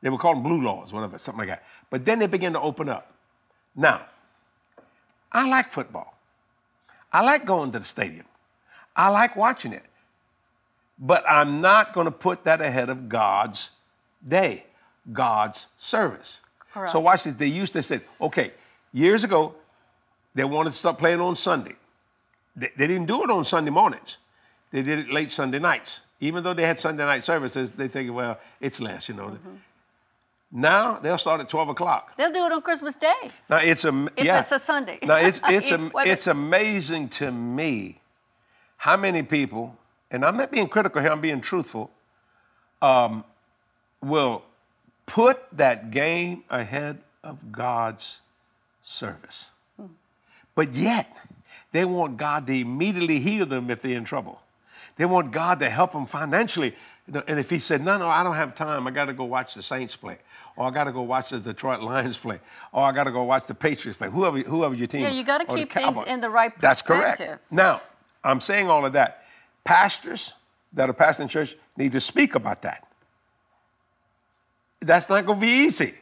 [0.00, 1.64] They were called blue laws, whatever, something like that.
[1.90, 3.12] But then they began to open up.
[3.76, 4.02] Now,
[5.30, 6.14] I like football.
[7.12, 8.26] I like going to the stadium.
[8.96, 9.84] I like watching it.
[10.98, 13.70] But I'm not going to put that ahead of God's
[14.26, 14.66] day,
[15.12, 16.40] God's service.
[16.72, 16.92] Correct.
[16.92, 17.34] So watch this.
[17.34, 18.52] They used to say, okay,
[18.92, 19.54] years ago,
[20.34, 21.76] they wanted to start playing on Sunday.
[22.56, 24.18] They, they didn't do it on Sunday mornings.
[24.72, 26.00] They did it late Sunday nights.
[26.20, 29.28] Even though they had Sunday night services, they think, well, it's less, you know.
[29.28, 29.56] Mm-hmm.
[30.52, 32.12] Now they'll start at 12 o'clock.
[32.16, 33.30] They'll do it on Christmas Day.
[33.48, 34.40] Now it's a If yeah.
[34.40, 34.98] it's a Sunday.
[35.02, 38.00] Now it's it's Whether- it's amazing to me
[38.76, 39.76] how many people,
[40.10, 41.10] and I'm not being critical here.
[41.10, 41.90] I'm being truthful.
[42.82, 43.24] Um,
[44.02, 44.42] will
[45.06, 48.20] put that game ahead of God's
[48.82, 49.46] service,
[50.54, 51.16] but yet
[51.70, 54.41] they want God to immediately heal them if they're in trouble.
[54.96, 56.74] They want God to help them financially.
[57.26, 58.86] And if He said, "No, no, I don't have time.
[58.86, 60.18] I got to go watch the Saints play."
[60.54, 62.38] Or I got to go watch the Detroit Lions play,
[62.72, 64.10] or I got to go watch the Patriots play.
[64.10, 65.00] Whoever, whoever your team.
[65.00, 66.60] Yeah, you gotta keep things in the right perspective.
[66.60, 67.42] That's correct.
[67.50, 67.80] Now,
[68.22, 69.24] I'm saying all of that.
[69.64, 70.34] Pastors
[70.74, 72.86] that are pastoring church need to speak about that.
[74.80, 75.94] That's not going to be easy.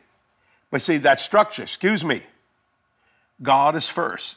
[0.71, 2.23] But see, that structure, excuse me,
[3.43, 4.37] God is first.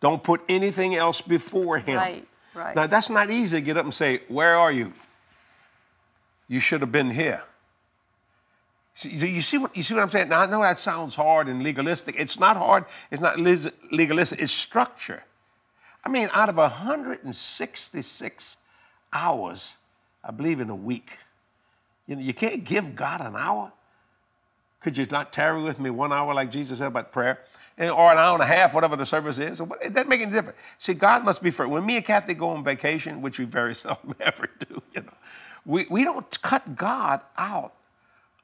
[0.00, 1.96] Don't put anything else before Him.
[1.96, 2.76] Right, right.
[2.76, 4.92] Now, that's not easy to get up and say, Where are you?
[6.48, 7.42] You should have been here.
[9.02, 10.28] You see what you see what I'm saying?
[10.28, 12.16] Now I know that sounds hard and legalistic.
[12.18, 12.84] It's not hard.
[13.12, 14.40] It's not legalistic.
[14.40, 15.22] It's structure.
[16.04, 18.56] I mean, out of 166
[19.12, 19.76] hours,
[20.24, 21.12] I believe in a week,
[22.08, 23.72] you know, you can't give God an hour.
[24.80, 27.40] Could you not tarry with me one hour, like Jesus said about prayer,
[27.78, 29.60] or an hour and a half, whatever the service is?
[29.60, 30.58] It doesn't make any difference.
[30.78, 31.70] See, God must be first.
[31.70, 35.12] When me and Kathy go on vacation, which we very seldom ever do, you know,
[35.64, 37.74] we, we don't cut God out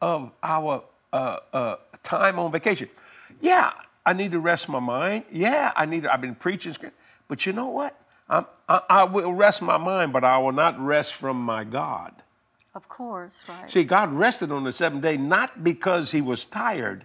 [0.00, 2.88] of our uh, uh, time on vacation.
[3.40, 3.72] Yeah,
[4.04, 5.24] I need to rest my mind.
[5.32, 6.02] Yeah, I need.
[6.02, 6.74] To, I've been preaching,
[7.28, 7.98] but you know what?
[8.28, 12.12] I'm, I, I will rest my mind, but I will not rest from my God.
[12.74, 13.70] Of course, right.
[13.70, 17.04] See, God rested on the seventh day not because he was tired,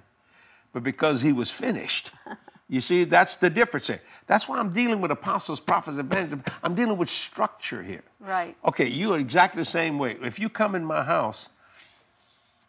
[0.74, 2.12] but because he was finished.
[2.70, 4.02] you see, that's the difference here.
[4.26, 6.52] That's why I'm dealing with apostles, prophets, and evangelists.
[6.64, 8.04] I'm dealing with structure here.
[8.20, 8.56] Right.
[8.66, 10.18] Okay, you are exactly the same way.
[10.22, 11.50] If you come in my house,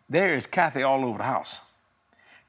[0.09, 1.61] there is Kathy all over the house.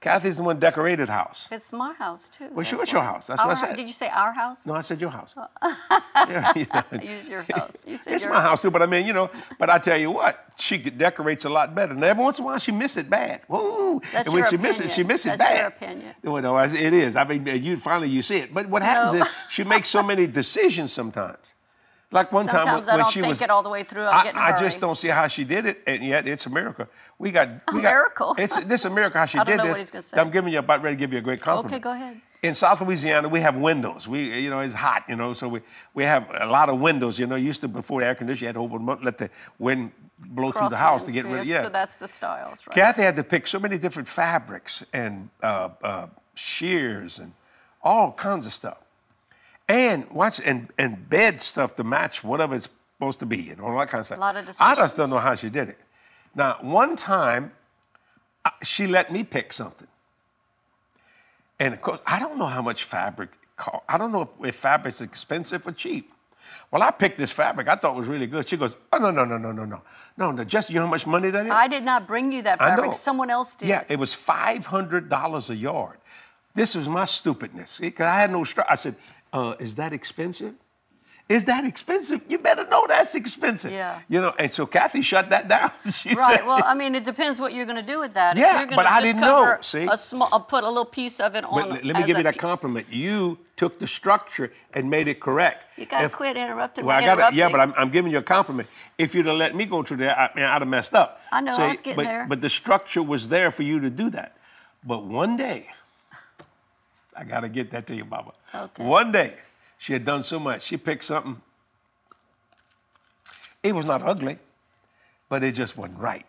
[0.02, 1.48] Kathy's the one decorated house.
[1.52, 2.50] It's my house too.
[2.52, 3.28] Well, sure, That's it's your house.
[3.28, 3.76] That's what I said.
[3.76, 4.66] Did you say our house?
[4.66, 5.36] No, I said your house.
[5.38, 5.48] Oh.
[6.16, 6.84] yeah, you know.
[7.04, 7.86] Use your house.
[7.88, 10.10] You said It's my house too, but I mean, you know, but I tell you
[10.10, 11.94] what, she decorates a lot better.
[11.94, 13.42] And every once in a while, she miss it bad.
[13.48, 14.02] Whoa!
[14.12, 15.08] That's and when your she miss it, she opinion.
[15.08, 15.58] miss it That's bad.
[15.60, 16.16] your opinion.
[16.24, 17.16] Well, no, it is.
[17.16, 18.52] I mean, you finally you see it.
[18.52, 19.22] But what happens No.
[19.22, 21.54] is she makes so many decisions sometimes.
[22.14, 24.06] Like one time when, I don't she think was, it all the way through.
[24.06, 24.62] I'm getting a I hurry.
[24.68, 26.88] just don't see how she did it, and yet it's a miracle.
[27.18, 28.36] We got we got miracle?
[28.38, 29.72] It's this is a miracle how she I don't did know this.
[29.72, 30.20] what he's gonna say.
[30.20, 31.74] I'm giving you about ready to give you a great compliment.
[31.74, 32.20] Okay, go ahead.
[32.44, 34.08] In South Louisiana, we have windows.
[34.08, 35.62] We, you know, it's hot, you know, so we,
[35.94, 37.20] we have a lot of windows.
[37.20, 39.20] You know, used to before the air conditioner, you had to open them up, let
[39.20, 41.46] the wind blow through the house to get rid of.
[41.46, 41.62] Yeah.
[41.62, 42.76] So that's the styles, right?
[42.76, 47.34] Kathy had to pick so many different fabrics and uh, uh, shears and
[47.84, 48.78] all kinds of stuff.
[49.72, 53.78] And watch and, and bed stuff to match whatever it's supposed to be and all
[53.80, 54.18] that kind of stuff.
[54.18, 55.78] A lot of I just don't know how she did it.
[56.36, 57.54] Now, one time,
[58.44, 59.88] uh, she let me pick something.
[61.58, 63.84] And of course, I don't know how much fabric cost.
[63.88, 66.12] I don't know if, if fabric's expensive or cheap.
[66.70, 67.70] Well, I picked this fabric.
[67.70, 68.50] I thought it was really good.
[68.50, 69.82] She goes, Oh, no, no, no, no, no, no.
[70.18, 71.52] No, no, just you know how much money that is?
[71.52, 72.94] I did not bring you that I fabric.
[72.94, 73.70] Someone else did.
[73.70, 75.98] Yeah, it was $500 a yard.
[76.54, 77.80] This was my stupidness.
[77.80, 78.96] Because I had no str I said,
[79.34, 80.54] uh, Is that expensive?
[81.30, 82.20] Is that expensive?
[82.28, 83.72] You better know that's expensive.
[83.72, 84.02] Yeah.
[84.10, 85.72] You know, and so Kathy shut that down.
[85.94, 86.40] she Right.
[86.40, 88.36] said, Well, I mean, it depends what you're going to do with that.
[88.36, 89.88] If Yeah, but I didn't know, see?
[89.90, 91.70] A small, I'll put a little piece of it on.
[91.70, 92.88] But let me give you that compliment.
[92.92, 95.64] You took the structure and made it correct.
[95.78, 97.08] You got to quit interrupting Well, me.
[97.08, 98.68] I got yeah, but I'm, I'm giving you a compliment.
[98.98, 101.22] If you'd have let me go through there, I mean, I'd have messed up.
[101.32, 102.26] I know, I was getting but, there.
[102.28, 104.36] But the structure was there for you to do that.
[104.84, 105.70] But one day,
[107.16, 108.32] I got to get that to you, Baba.
[108.54, 108.84] Okay.
[108.84, 109.36] One day,
[109.78, 110.64] she had done so much.
[110.64, 111.42] She picked something.
[113.64, 114.40] It was not ugly,
[115.30, 116.26] but it just wasn't right.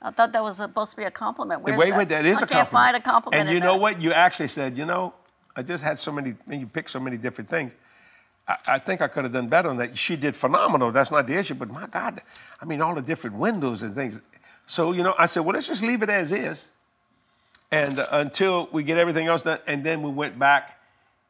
[0.00, 1.62] I thought that was supposed to be a compliment.
[1.62, 1.98] Where's wait, that?
[1.98, 2.52] wait, that is I a compliment.
[2.52, 3.48] I can't find a compliment.
[3.48, 3.80] And you know that.
[3.80, 4.00] what?
[4.00, 5.14] You actually said, you know,
[5.56, 7.72] I just had so many, and you picked so many different things.
[8.46, 9.96] I, I think I could have done better on that.
[9.96, 10.92] She did phenomenal.
[10.92, 11.54] That's not the issue.
[11.54, 12.20] But my God,
[12.60, 14.18] I mean, all the different windows and things.
[14.66, 16.66] So, you know, I said, well, let's just leave it as is.
[17.70, 19.58] And uh, until we get everything else done.
[19.66, 20.78] And then we went back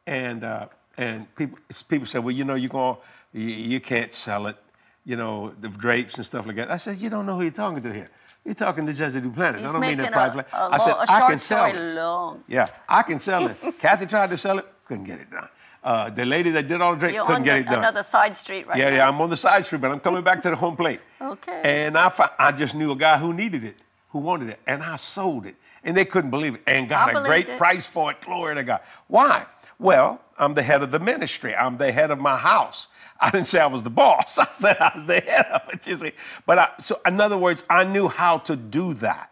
[0.05, 0.67] and, uh,
[0.97, 1.57] and people,
[1.89, 2.97] people said, well, you know, you're going,
[3.33, 4.55] you, you can't sell it,
[5.03, 6.71] you know, the drapes and stuff like that.
[6.71, 8.09] I said, you don't know who you're talking to here.
[8.43, 9.61] You're talking to Jesse Duplantis.
[9.61, 10.43] He's I don't mean that a, privately.
[10.53, 11.95] I said, I can sell story this.
[11.95, 12.43] long.
[12.47, 13.57] Yeah, I can sell it.
[13.79, 15.47] Kathy tried to sell it, couldn't get it done.
[15.83, 17.79] Uh, the lady that did all the drapes You're couldn't on get the, it done.
[17.79, 18.95] another side street right yeah, now.
[18.95, 20.99] yeah, I'm on the side street, but I'm coming back to the home plate.
[21.21, 21.61] Okay.
[21.63, 23.77] And I, fi- I just knew a guy who needed it,
[24.09, 25.55] who wanted it, and I sold it.
[25.85, 27.57] And they couldn't believe it, and got I a great it.
[27.57, 28.19] price for it.
[28.19, 28.81] Glory to God.
[29.07, 29.45] Why?
[29.79, 31.55] Well, I'm the head of the ministry.
[31.55, 32.87] I'm the head of my house.
[33.19, 34.37] I didn't say I was the boss.
[34.39, 35.87] I said I was the head of it.
[35.87, 36.11] You see,
[36.45, 39.31] but I, so in other words, I knew how to do that.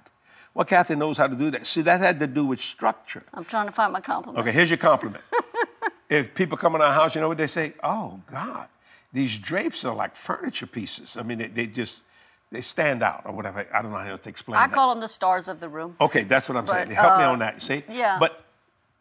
[0.53, 1.65] Well, Kathy knows how to do that.
[1.65, 3.23] See, that had to do with structure.
[3.33, 4.39] I'm trying to find my compliment.
[4.39, 5.23] Okay, here's your compliment.
[6.09, 7.73] if people come in our house, you know what they say?
[7.83, 8.67] Oh God,
[9.11, 11.17] these drapes are like furniture pieces.
[11.17, 12.03] I mean, they, they just
[12.53, 13.67] they stand out or whatever.
[13.73, 14.73] I don't know how to explain I that.
[14.73, 15.95] call them the stars of the room.
[15.99, 16.87] okay, that's what I'm saying.
[16.89, 17.55] But, Help me uh, on that.
[17.55, 17.83] You see?
[17.89, 18.17] yeah.
[18.19, 18.45] But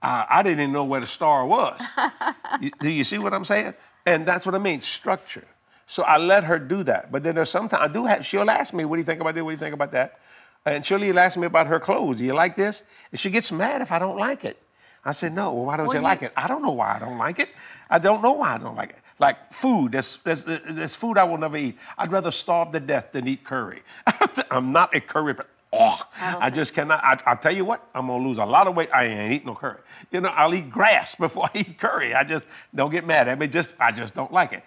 [0.03, 1.81] uh, I didn't even know where the star was.
[2.61, 3.75] You- do you see what I'm saying?
[4.05, 5.45] And that's what I mean, structure.
[5.87, 7.13] So I let her do that.
[7.13, 8.25] But then there's sometimes I do have.
[8.27, 9.43] She'll ask me, "What do you think about this?
[9.45, 10.19] What do you think about that?"
[10.65, 12.19] And she'll ask me about her clothes.
[12.19, 12.83] Do you like this?
[13.11, 14.57] And she gets mad if I don't like it.
[15.05, 15.53] I said, no.
[15.53, 16.33] Well, why don't Well, you you- like it?
[16.37, 17.49] I don't know why I don't like it.
[17.91, 18.99] I don't know why I don't like it.
[19.23, 21.79] Like food, there's, there's, there's food I will never eat.
[21.97, 23.85] I'd rather starve to death than eat curry.
[24.51, 27.05] I'm not a curry, but oh, I, just cannot.
[27.05, 28.89] I, I'll tell you what, I'm gonna lose a lot of weight.
[28.93, 29.79] I ain't eating no curry.
[30.11, 32.15] You know, I'll eat grass before I eat curry.
[32.15, 32.43] I just
[32.75, 33.47] don't get mad at me.
[33.47, 34.65] Just I just don't like it.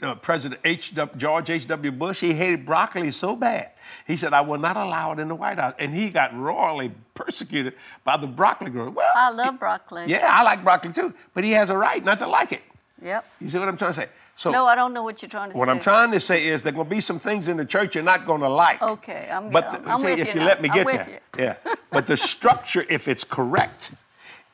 [0.00, 0.94] Uh, President H.
[0.94, 1.18] W.
[1.18, 1.66] George H.
[1.66, 1.90] W.
[1.90, 3.72] Bush, he hated broccoli so bad.
[4.06, 6.92] He said, "I will not allow it in the White House," and he got royally
[7.14, 8.94] persecuted by the broccoli growers.
[8.94, 10.04] Well, I love broccoli.
[10.06, 12.62] yeah, I like broccoli too, but he has a right not to like it.
[13.02, 13.24] Yep.
[13.40, 14.08] You see what I'm trying to say?
[14.36, 15.68] So No, I don't know what you're trying to what say.
[15.70, 17.94] What I'm trying to say is there going to be some things in the church
[17.94, 18.82] you're not going to like.
[18.82, 21.20] Okay, I'm- But I'm- I'm say with if you you let me I'm get there,
[21.64, 21.74] yeah.
[21.90, 23.92] But the structure, if it's correct,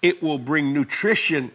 [0.01, 1.51] it will bring nutrition,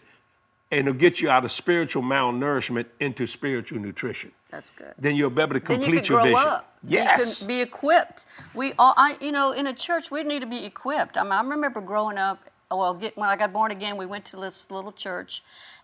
[0.71, 4.31] and it'll get you out of spiritual malnourishment into spiritual nutrition.
[4.49, 4.93] That's good.
[4.97, 6.47] Then you'll be able to complete then you can your grow vision.
[6.49, 6.77] up.
[6.85, 7.41] Yes.
[7.41, 8.25] You can be equipped.
[8.53, 11.17] We all, I, you know, in a church, we need to be equipped.
[11.17, 12.39] I mean, I remember growing up.
[12.69, 15.41] Well, get, when I got born again, we went to this little church,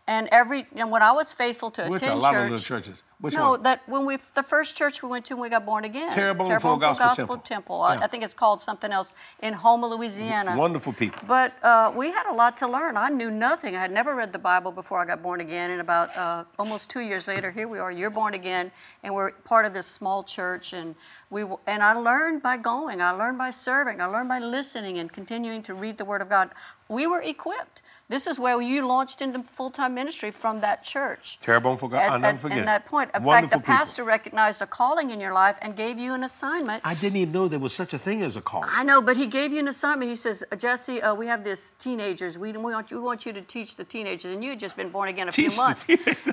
[0.07, 2.43] and every and when I was faithful to to attend a lot church.
[2.45, 3.03] of little churches.
[3.21, 3.63] Which no, one?
[3.63, 6.11] that when we the first church we went to when we got born again.
[6.13, 7.81] Terrebonne Full Gospel Temple.
[7.81, 8.03] I- Yeah.
[8.03, 10.57] I think it's called something else in Houma, Louisiana.
[10.57, 11.21] Wonderful people.
[11.25, 12.97] But uh, we had a lot to learn.
[12.97, 13.77] I knew nothing.
[13.77, 15.71] I had never read the Bible before I got born again.
[15.71, 17.91] And about uh, almost two years later, here we are.
[17.93, 18.71] You're born again,
[19.03, 20.73] and we're part of this small church.
[20.73, 20.93] And
[21.29, 23.01] we w- and I learned by going.
[23.01, 24.01] I learned by serving.
[24.01, 26.49] I learned by listening and continuing to read the Word of God.
[26.89, 27.81] We were equipped.
[28.13, 31.39] This is where you launched into full-time ministry from that church.
[31.41, 32.05] Terrebonne Full Gospel.
[32.05, 32.57] At, I'll never at- forget.
[32.59, 33.09] in that point.
[33.15, 33.73] In Wonderful fact, the people.
[33.75, 36.83] pastor recognized a calling in your life and gave you an assignment.
[36.85, 38.63] I didn't even know there was such a thing as a call.
[38.67, 40.11] I know, but he gave you an assignment.
[40.11, 42.37] He says, Jesse, uh, we have this teenagers.
[42.37, 44.31] We, we, want you, we want you to teach the teenagers.
[44.31, 45.87] And you had just been born again a Teach few months.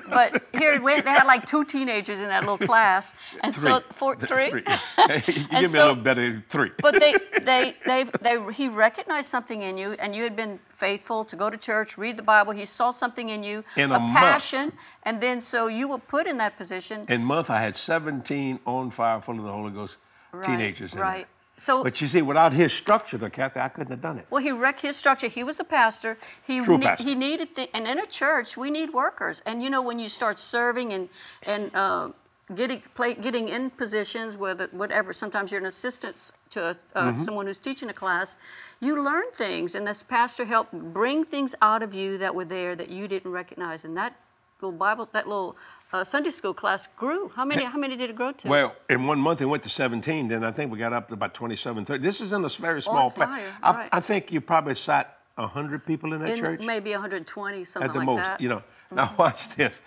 [0.07, 3.13] but here, we, they had like two teenagers in that little class.
[3.43, 4.49] And so, for three.
[4.53, 4.63] you
[4.97, 6.69] And give me a so- little better than three.
[6.79, 11.23] but they, they, they, they, he recognized something in you, and you had been faithful
[11.25, 12.51] to go to church, read the Bible.
[12.53, 14.15] He saw something in you, In a month.
[14.17, 17.05] passion, and then so you were put in that position.
[17.09, 19.97] In month, I had 17 on fire, full of the Holy Ghost
[20.33, 20.93] Right, teenagers.
[20.95, 21.27] right.
[21.57, 24.25] So- but you see, without his structure, though, Kathy, I couldn't have done it.
[24.31, 25.27] Well, he wrecked his structure.
[25.27, 26.17] He was the pastor.
[26.43, 27.03] He True ne- pastor.
[27.03, 29.41] he needed th- and in a church we need workers.
[29.45, 31.09] And you know when you start serving and
[31.43, 32.09] and uh,
[32.55, 35.13] getting play, getting in positions whether whatever.
[35.13, 36.61] Sometimes you're an assistant to
[36.95, 37.21] uh, Mm-hmm.
[37.21, 38.35] someone who's teaching a class.
[38.79, 42.75] You learn things, and this pastor helped bring things out of you that were there
[42.75, 44.15] that you didn't recognize, and that
[44.61, 45.55] little Bible, that little
[45.93, 47.29] uh, Sunday school class grew.
[47.35, 47.63] How many?
[47.63, 48.47] How many did it grow to?
[48.47, 50.27] Well, in one month it went to 17.
[50.27, 52.01] Then I think we got up to about 27, 30.
[52.03, 53.89] This is in a very small fire, fa- I, right.
[53.91, 57.93] I think you probably sat 100 people in that In church maybe 120, something at
[57.93, 58.17] the like most.
[58.19, 58.33] that.
[58.35, 58.43] Mm-hmm.
[58.43, 58.63] You know.
[58.93, 59.81] Now watch this.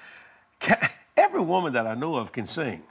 [1.25, 2.83] Every woman that I know of can sing.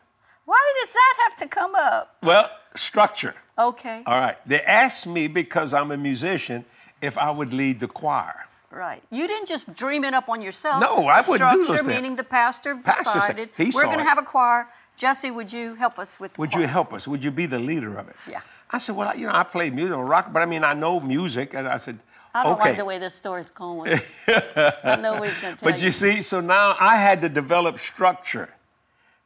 [0.46, 2.16] Why does that have to come up?
[2.24, 3.36] Well, structure.
[3.58, 4.38] Okay, All right.
[4.48, 6.66] They asked me because I'm a musician
[7.02, 8.48] if I would lead the choir.
[8.72, 9.04] right.
[9.12, 10.82] You didn't just dream it up on yourself.
[10.82, 11.88] No, I wouldn't do those Structure, things.
[11.96, 14.08] meaning the pastor Pastor said- decided he we're saw going to it.
[14.08, 14.68] have a choir.
[14.98, 16.34] Jesse, would you help us with?
[16.34, 17.08] the Would you choir?" help us?
[17.08, 18.16] Would you be the leader of it?
[18.28, 18.42] Yeah.
[18.72, 21.54] I said, well, you know, I play music, rock, but I mean, I know music.
[21.54, 22.00] And I said,
[22.34, 22.70] I don't okay.
[22.70, 24.02] like the way this story's going.
[24.28, 27.30] I know what he's going to tell But you see, so now I had to
[27.30, 28.50] develop structure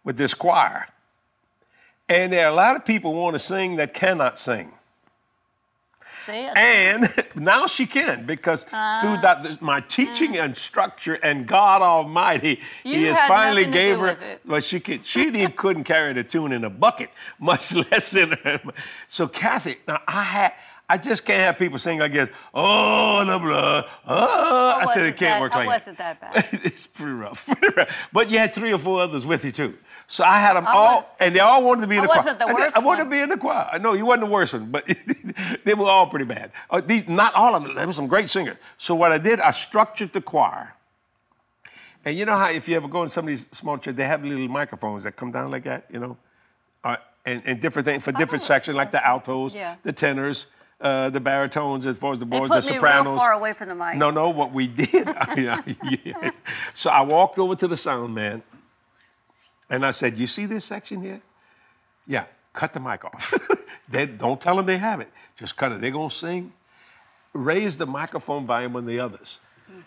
[0.04, 0.88] with this choir.
[2.10, 4.74] And there are a lot of people want to sing that cannot sing.
[6.26, 6.58] See it?
[6.58, 9.00] And now she can because Ah.
[9.02, 14.18] through that my teaching and structure and God Almighty, He has finally gave her.
[14.46, 15.08] Well, she could.
[15.08, 18.60] She even couldn't carry the tune in a bucket, much less in her.
[19.08, 20.54] So Kathy, now I had.
[20.90, 22.30] I just can't have people sing like this.
[22.54, 23.86] Oh, the blood.
[24.08, 26.48] Oh, I said it can't that- work I like wasn't that bad.
[26.64, 27.50] it's pretty rough.
[28.14, 29.78] But you had three or four others with you too.
[30.08, 32.04] So I had them I all, was- and they all wanted to be in I
[32.04, 32.18] the choir.
[32.20, 33.06] wasn't the worst I wanted one.
[33.08, 33.68] to be in the choir.
[33.70, 34.86] I know you wasn't the worst one, but
[35.66, 36.52] they were all pretty bad.
[36.70, 37.76] Uh, these, not all of them.
[37.76, 38.56] There were some great singers.
[38.78, 40.74] So what I did, I structured the choir.
[42.06, 44.06] And you know how if you ever go in some of these small churches, they
[44.08, 46.16] have little microphones that come down like that, you know,
[46.86, 49.76] uh, and, and different things for different Oh, sections, like the altos, Yeah.
[49.84, 50.48] the tenors,
[50.80, 53.06] uh, the baritones, as far as the boys, the sopranos.
[53.08, 53.96] real far away from the mic.
[53.96, 54.94] No, no, what we did.
[55.38, 56.32] yeah.
[56.74, 58.44] So I walked over to the sound man
[59.70, 61.22] and I said, You see this section here?
[62.06, 63.34] Yeah, cut the mic off.
[63.90, 65.12] they, don't tell them they have it.
[65.38, 65.82] Just cut it.
[65.82, 66.54] They're going to sing.
[67.34, 69.40] Raise the microphone volume on the others.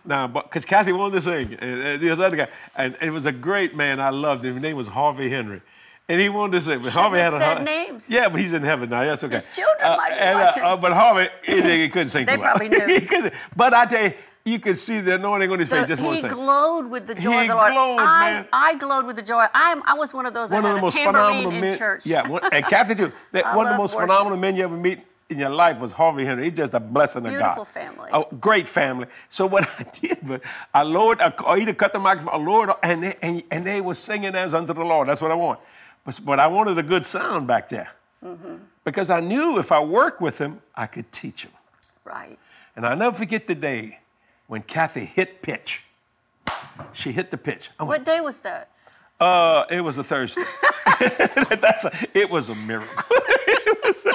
[0.05, 3.33] Now, because Kathy wanted to sing, and, and this other guy, and it was a
[3.33, 3.99] great man.
[3.99, 4.55] I loved him.
[4.55, 5.63] His name was Harvey Henry.
[6.11, 8.11] And he wanted to say, but Harvey had have a said names.
[8.11, 9.05] Yeah, but he's in heaven now.
[9.05, 9.37] That's okay.
[9.37, 10.63] His children might be and, watching.
[10.65, 12.57] Uh, but Harvey, he, he couldn't sing They too well.
[12.57, 12.87] probably knew.
[12.87, 13.33] He couldn't.
[13.55, 16.17] but I tell you, you could see the anointing on his face The- just one
[16.17, 17.73] he glowed with the joy He of the Lord.
[17.73, 18.47] glowed, I, man.
[18.53, 19.47] I glowed with the joy.
[19.55, 21.79] I'm, I was one of those one of had the a most phenomenal in men.
[21.79, 22.07] church.
[22.07, 23.13] Yeah, one, and Kathy too.
[23.33, 24.09] That one of the most worship.
[24.09, 24.99] phenomenal men you ever meet
[25.29, 26.47] in your life was Harvey Henry.
[26.51, 27.39] He's just a blessing of God.
[27.39, 28.11] Beautiful family.
[28.13, 29.07] Oh, great family.
[29.29, 30.41] So what I did was
[30.75, 33.81] I lowered, I I either cut the microphone, I lowered, and they, and, and they
[33.81, 35.07] were singing as unto the Lord.
[35.09, 35.61] That's what I want.
[36.05, 37.91] But, but I wanted a good sound back there.
[38.25, 38.57] Mm-hmm.
[38.85, 41.53] Because I knew if I worked with them, I could teach them.
[42.05, 42.39] Right.
[42.77, 43.99] And I'll never forget the day
[44.47, 45.83] when Kathy hit pitch.
[46.93, 47.71] She hit the pitch.
[47.79, 48.71] I went, What day was that?
[49.21, 50.43] uh, it was a Thursday.
[51.61, 52.89] That's a, it was a miracle.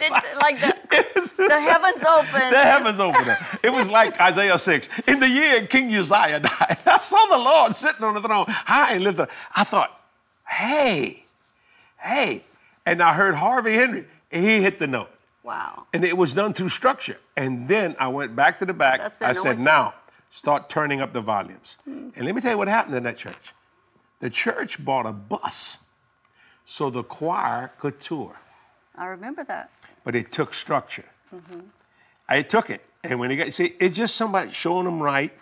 [0.00, 0.22] It- sorry.
[0.40, 2.52] like the, It was- the heavens opened.
[2.52, 3.36] the heavens opened.
[3.62, 4.88] It was like Isaiah 6.
[5.06, 8.94] In the year King Uzziah died, I saw the Lord sitting on the throne, high
[8.94, 9.28] and lifted.
[9.54, 10.01] I thought,
[10.52, 11.24] hey,
[11.98, 12.44] hey.
[12.84, 15.10] And I heard Harvey Henry, and he hit the note.
[15.42, 15.86] wow.
[15.92, 17.18] And it was done through structure.
[17.36, 19.00] And then I went back to the back.
[19.00, 19.94] That's I said, now
[20.30, 21.76] start turning up the volumes.
[21.86, 23.54] And let me tell you what happened in that church.
[24.20, 25.78] The church bought a bus
[26.64, 28.36] so the choir could tour,
[28.96, 29.70] I remember that.
[30.04, 31.04] but it took structure.
[31.34, 31.64] Mhm.
[32.28, 32.84] I took it.
[33.04, 35.32] And when it got, see, it's just somebody showing them right,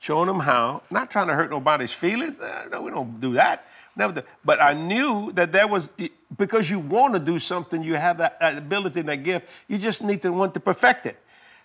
[0.00, 2.38] showing them how, not trying to hurt nobody's feelings.
[2.38, 3.66] Uh, No, we don't do that.
[3.96, 4.22] Never.
[4.44, 5.90] But I knew that there was,
[6.36, 9.78] because you want to do something, you have that, that ability and that gift, you
[9.78, 11.18] just need to want to perfect it.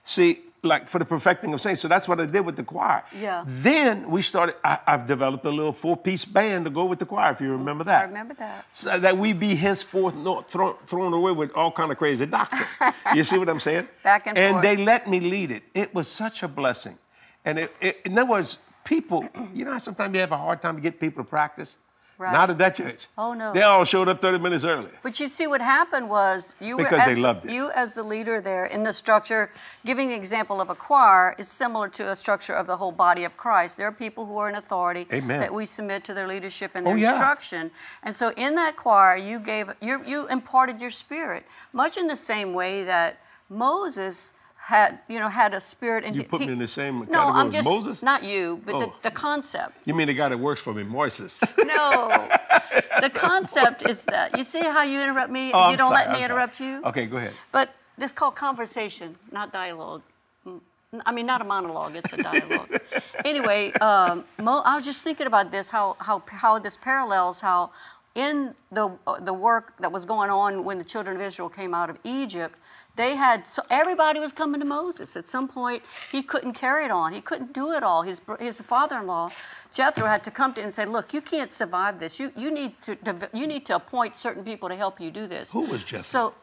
[0.06, 1.82] See, like for the perfecting of saints.
[1.82, 3.04] So that's what I did with the choir.
[3.20, 3.44] Yeah.
[3.48, 7.06] Then we started, I, I've developed a little four piece band to go with the
[7.06, 8.66] choir, if you mm, remember that I remember that.
[8.74, 12.94] so that we be henceforth not thrown, thrown away with all kind of crazy doctrine.
[13.16, 13.88] you see what I'm saying?
[14.04, 14.62] Back and forth.
[14.62, 15.64] they let me lead it.
[15.74, 16.98] It was such a blessing.
[17.44, 20.62] And it, it, in other words, people, you know how sometimes you have a hard
[20.62, 21.78] time to get people to practice?
[22.22, 22.34] Right.
[22.34, 23.08] Not at that church.
[23.18, 23.52] Oh, no.
[23.52, 24.92] They all showed up 30 minutes early.
[25.02, 27.52] But you see, what happened was you were Because as they the- loved it.
[27.52, 29.50] you as the leader there in the structure,
[29.84, 33.24] giving an example of a choir is similar to a structure of the whole body
[33.24, 33.76] of Christ.
[33.78, 35.40] There are people who are in authority Amen.
[35.40, 37.10] that we submit to their leadership and Oh, their yeah.
[37.12, 37.72] instruction.
[38.04, 41.44] And so in that choir, you gave you you imparted your spirit,
[41.74, 43.18] much in the same way that
[43.50, 47.00] Moses had you know had a spirit and You put he- me in the same
[47.00, 48.04] no, category I'm just Moses?
[48.04, 48.80] not you, but Oh.
[48.82, 49.74] the, the concept.
[49.86, 51.34] You mean the guy that works for me, Moises?
[51.76, 51.92] No,
[53.02, 55.52] the concept is that you see how you interrupt me.
[55.54, 56.26] Oh, you I'm don't sorry, let I'm me sorry.
[56.26, 56.82] interrupt you.
[56.86, 57.34] Okay, go ahead.
[57.52, 60.04] But this called conversation, not dialogue.
[60.48, 60.60] Mm,
[61.06, 62.70] I mean, not a monologue; it's a dialogue.
[63.26, 67.72] anyway, um, Mo, I was just thinking about this: how how how this parallels how
[68.16, 71.74] in the uh, the work that was going on when the children of Israel came
[71.74, 72.56] out of Egypt,
[73.02, 75.16] they had so everybody was coming to Moses.
[75.18, 75.82] At some point,
[76.12, 77.14] he couldn't carry it on.
[77.14, 78.02] He couldn't do it all.
[78.04, 79.32] His his father-in-law,
[79.72, 82.20] Jethro, had to come to him and say, "Look, you can't survive this.
[82.20, 82.98] You you need to
[83.34, 86.12] you need to appoint certain people to help you do this." Who was Jethro?
[86.16, 86.34] So,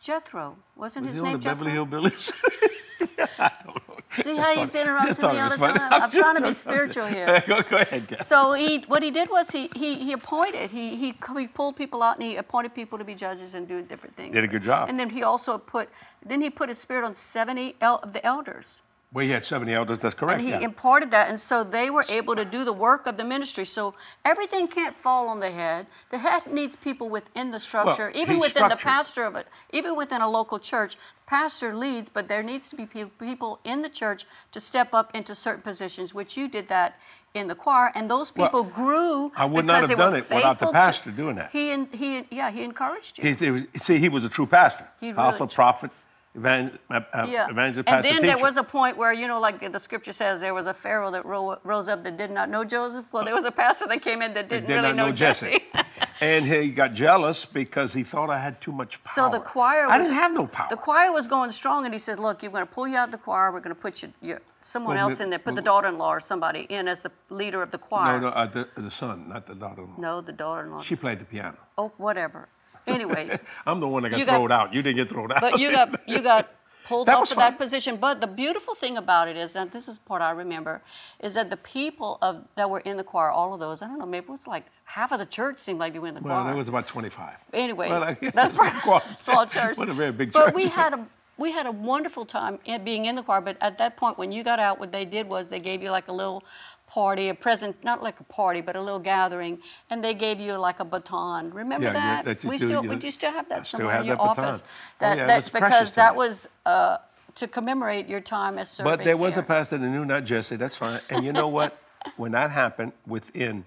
[0.00, 1.86] Jethro wasn't Was his name the Beverly Jethro?
[1.86, 2.32] Hillbillies?
[3.00, 3.94] I don't know.
[4.12, 5.92] See how he's interrupting me all the time.
[5.92, 7.42] I'm just trying to be spiritual here.
[7.46, 8.16] go, go ahead.
[8.22, 12.02] So he, what he did was he, he, he appointed, he, he, he pulled people
[12.02, 14.34] out and he appointed people to be judges and do different things.
[14.34, 14.88] Did a good job.
[14.88, 15.88] And then he also put,
[16.24, 18.82] then he put his spirit on 70 el- of the elders.
[19.10, 20.00] Well, he had 70 elders.
[20.00, 20.38] That's correct.
[20.38, 20.60] And he yeah.
[20.60, 21.30] imparted that.
[21.30, 23.64] And so they were able to do the work of the ministry.
[23.64, 25.86] So everything can't fall on the head.
[26.10, 29.96] The head needs people within the structure, even he's within the pastor of it, even
[29.96, 30.96] within a local church.
[31.26, 35.34] Pastor leads, but there needs to be people in the church to step up into
[35.34, 36.98] certain positions, which you did that
[37.34, 39.32] in the choir, and those Well, people grew.
[39.36, 41.50] I would not have done it without the faithful to- pastor doing that.
[41.50, 43.34] He, he, yeah, he encouraged you.
[43.34, 44.86] He, was, see, he was a true pastor.
[45.00, 45.90] He Apostle, really- prophet,
[46.38, 47.48] evan, uh, uh, Yeah.
[47.50, 48.26] evangelist, and then teacher.
[48.26, 51.10] there was a point where, you know, like the scripture says, there was a Pharaoh
[51.10, 53.06] that ro- rose up that did not know Joseph.
[53.12, 55.64] Well, there was a pastor that came in that didn't did really not know, Jesse.
[56.20, 59.12] and he got jealous because he thought I had too much power.
[59.14, 60.68] so the choir was, I didn't have no power.
[60.70, 63.08] The choir was going strong, and he said, look, you're going to pull you out
[63.08, 63.52] of the choir.
[63.52, 65.38] We're going to put you, your, someone Well, else the- in there.
[65.38, 68.20] Put the daughter-in-law or somebody in as the leader of the choir.
[68.20, 69.94] no, no, uh, the, the son, not the daughter-in-law.
[69.98, 70.82] No, the daughter-in-law.
[70.82, 71.56] She played the piano.
[71.76, 72.48] oh, whatever.
[72.88, 74.74] Anyway, I'm the one that got got- thrown out.
[74.74, 75.40] You didn't get thrown out.
[75.40, 76.50] but you got you got
[76.84, 77.52] pulled That off of fine.
[77.52, 77.96] that position.
[77.96, 80.80] But the beautiful thing about it is, and this is part I remember,
[81.20, 83.98] is that the people of that were in the choir, all of those, I don't
[83.98, 86.20] know, maybe it was like half of the church seemed like they were in the
[86.20, 86.38] well, choir.
[86.38, 87.34] Well, there was about 25.
[87.52, 89.76] anyway, Well, that's a small church.
[89.78, 90.44] What a very big church.
[90.46, 93.40] But we had a we had a wonderful time in being in the choir.
[93.40, 95.90] But at that point, when you got out, what they did was they gave you
[95.92, 96.42] like a little
[96.88, 99.58] party, a present, not like a party, but a little gathering,
[99.90, 101.52] and they gave you like a baton.
[101.52, 102.24] Remember Yeah, yeah, that?
[102.42, 102.98] that we still, would know.
[103.06, 104.44] you still have I that still somewhere in your baton.
[104.44, 104.62] office?
[104.64, 104.68] Oh,
[105.00, 106.18] That, yeah, it that was because that me.
[106.18, 106.96] was uh,
[107.36, 108.90] to commemorate your time as serving.
[108.90, 110.56] But there was a pastor that knew not Jesse.
[110.56, 111.00] That's fine.
[111.10, 111.78] And you know what?
[112.16, 113.64] when that happened, within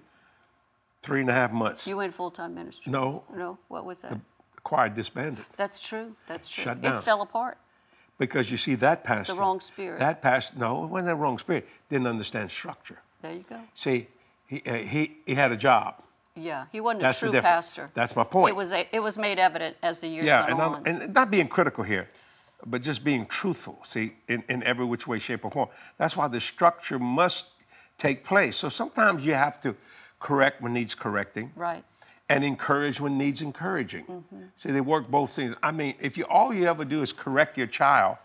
[1.02, 2.90] three and a half months, You went full time ministry.
[2.92, 4.10] no, No, what was that?
[4.12, 4.20] the
[4.64, 5.44] choir disbanded.
[5.56, 6.16] That's true.
[6.26, 6.64] That's true.
[6.64, 7.02] Shut It down.
[7.02, 7.58] fell apart.
[8.18, 9.32] Because you see, that pastor.
[9.32, 9.98] The wrong spirit.
[9.98, 11.66] That pastor, no, it wasn't the wrong spirit.
[11.88, 12.98] Didn't understand structure.
[13.22, 13.60] There you go.
[13.74, 14.08] See,
[14.46, 16.02] he, uh, he, he had a job.
[16.34, 17.90] Yeah, he wasn't That's a true pastor.
[17.94, 18.50] That's my point.
[18.50, 20.74] It was a, it was made evident as the years Yeah, went and, on.
[20.74, 22.08] I'm, and not being critical here,
[22.66, 25.68] but just being truthful, see, in, in every which way, shape, or form.
[25.98, 27.46] That's why the structure must
[27.98, 28.56] take place.
[28.56, 29.76] So sometimes you have to
[30.20, 31.84] correct when needs correcting right.
[32.28, 34.04] and encourage when needs encouraging.
[34.04, 34.42] Mm-hmm.
[34.56, 35.54] See, they work both things.
[35.62, 38.16] I mean, if you all you ever do is correct your child,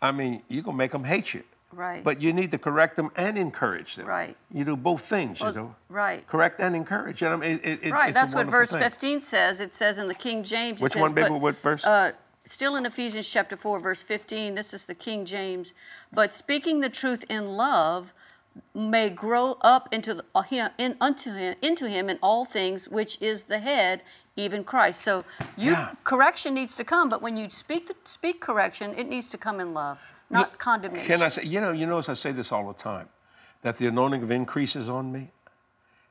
[0.00, 1.42] I mean, you're gonna make them hate you.
[1.72, 2.02] Right.
[2.02, 4.06] But you need to correct them and encourage them.
[4.06, 4.36] Right.
[4.52, 5.74] You do both things, you know.
[5.88, 6.26] right.
[6.26, 7.22] Correct and encourage.
[7.22, 8.12] And I mean, it, it, Right.
[8.12, 8.80] That's what verse thing.
[8.82, 9.60] 15 says.
[9.60, 10.80] It says in the King James.
[10.80, 11.30] Which says, one, baby?
[11.30, 11.84] What verse?
[11.84, 12.12] Uh,
[12.44, 14.56] still in Ephesians chapter 4, verse 15.
[14.56, 15.72] This is the King James.
[16.12, 18.12] But speaking the truth in love
[18.74, 22.88] may grow up into the, uh, him, in, unto him, into him in all things,
[22.88, 24.02] which is the head,
[24.36, 25.02] even Christ.
[25.02, 25.24] So
[25.56, 25.94] you Yeah.
[26.02, 29.72] correction needs to come, but when you speak speak correction, it needs to come in
[29.72, 29.98] love,
[30.30, 31.06] not condemnation.
[31.06, 33.08] Can I say, you know, you notice I say this all the time,
[33.62, 35.30] that the anointing of increase is on me?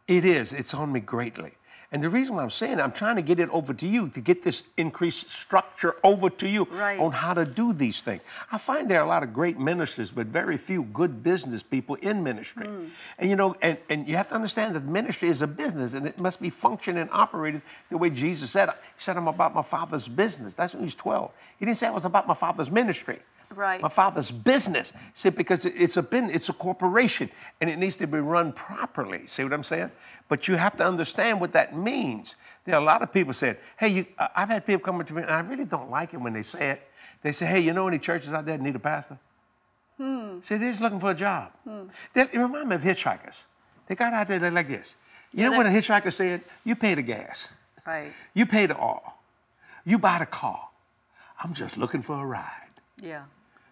[0.07, 0.53] It is.
[0.53, 1.53] It's on me greatly.
[1.91, 4.09] And the reason why I'm saying it, I'm trying to get it over to you,
[4.09, 6.99] to get this increased structure over to you Right.
[6.99, 8.21] on how to do these things.
[8.51, 11.95] I find there are a lot of great ministers, but very few good business people
[11.95, 12.67] in ministry.
[12.67, 12.85] Hmm.
[13.17, 16.05] And you know, and, and you have to understand that ministry is a business and
[16.05, 18.69] it must be functioning and operated the way Jesus said.
[18.69, 20.53] He said, I'm about my father's business.
[20.53, 21.31] That's when he was 12.
[21.57, 23.17] He didn't say I was about my father's ministry.
[23.53, 23.81] Right.
[23.81, 24.93] My father's business.
[25.15, 27.29] See, because it's a business, it's a corporation,
[27.59, 29.25] and it needs to be run properly.
[29.25, 29.91] See what I'm saying?
[30.27, 32.35] But you have to understand what that means.
[32.65, 35.13] There are a lot of people saying, "Hey, you, I've had people come up to
[35.13, 36.87] me, and I really don't like it when they say it.
[37.23, 39.17] They say, "Hey, you know any churches out there that need a pastor?"
[39.97, 40.39] Hmm.
[40.47, 41.51] See, they're just looking for a job.
[42.13, 43.43] They, it remind me of hitchhikers.
[43.87, 44.95] They got out there like this.
[45.33, 46.41] You know what a hitchhiker said?
[46.63, 47.51] You pay the gas.
[47.85, 48.11] right.
[48.33, 49.15] You pay the oil.
[49.85, 50.69] You buy the car.
[51.43, 52.69] I'm just looking for a ride.
[53.01, 53.23] Yeah.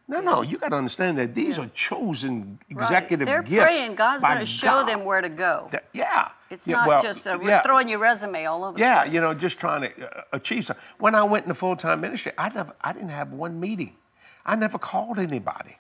[0.10, 2.84] No, no, you got to understand that these are chosen Right.
[2.86, 3.64] executive They're gifts.
[3.64, 4.88] praying God's going to show God.
[4.88, 5.68] them where to go.
[5.72, 6.30] That- yeah.
[6.50, 7.62] It's Yeah, not well, just uh, yeah.
[7.62, 8.80] throwing your resume all over.
[8.80, 10.82] Yeah, you know, just trying to uh, achieve something.
[10.98, 13.96] When I went into full time ministry, I never, I didn't have one meeting.
[14.46, 15.78] I never called anybody.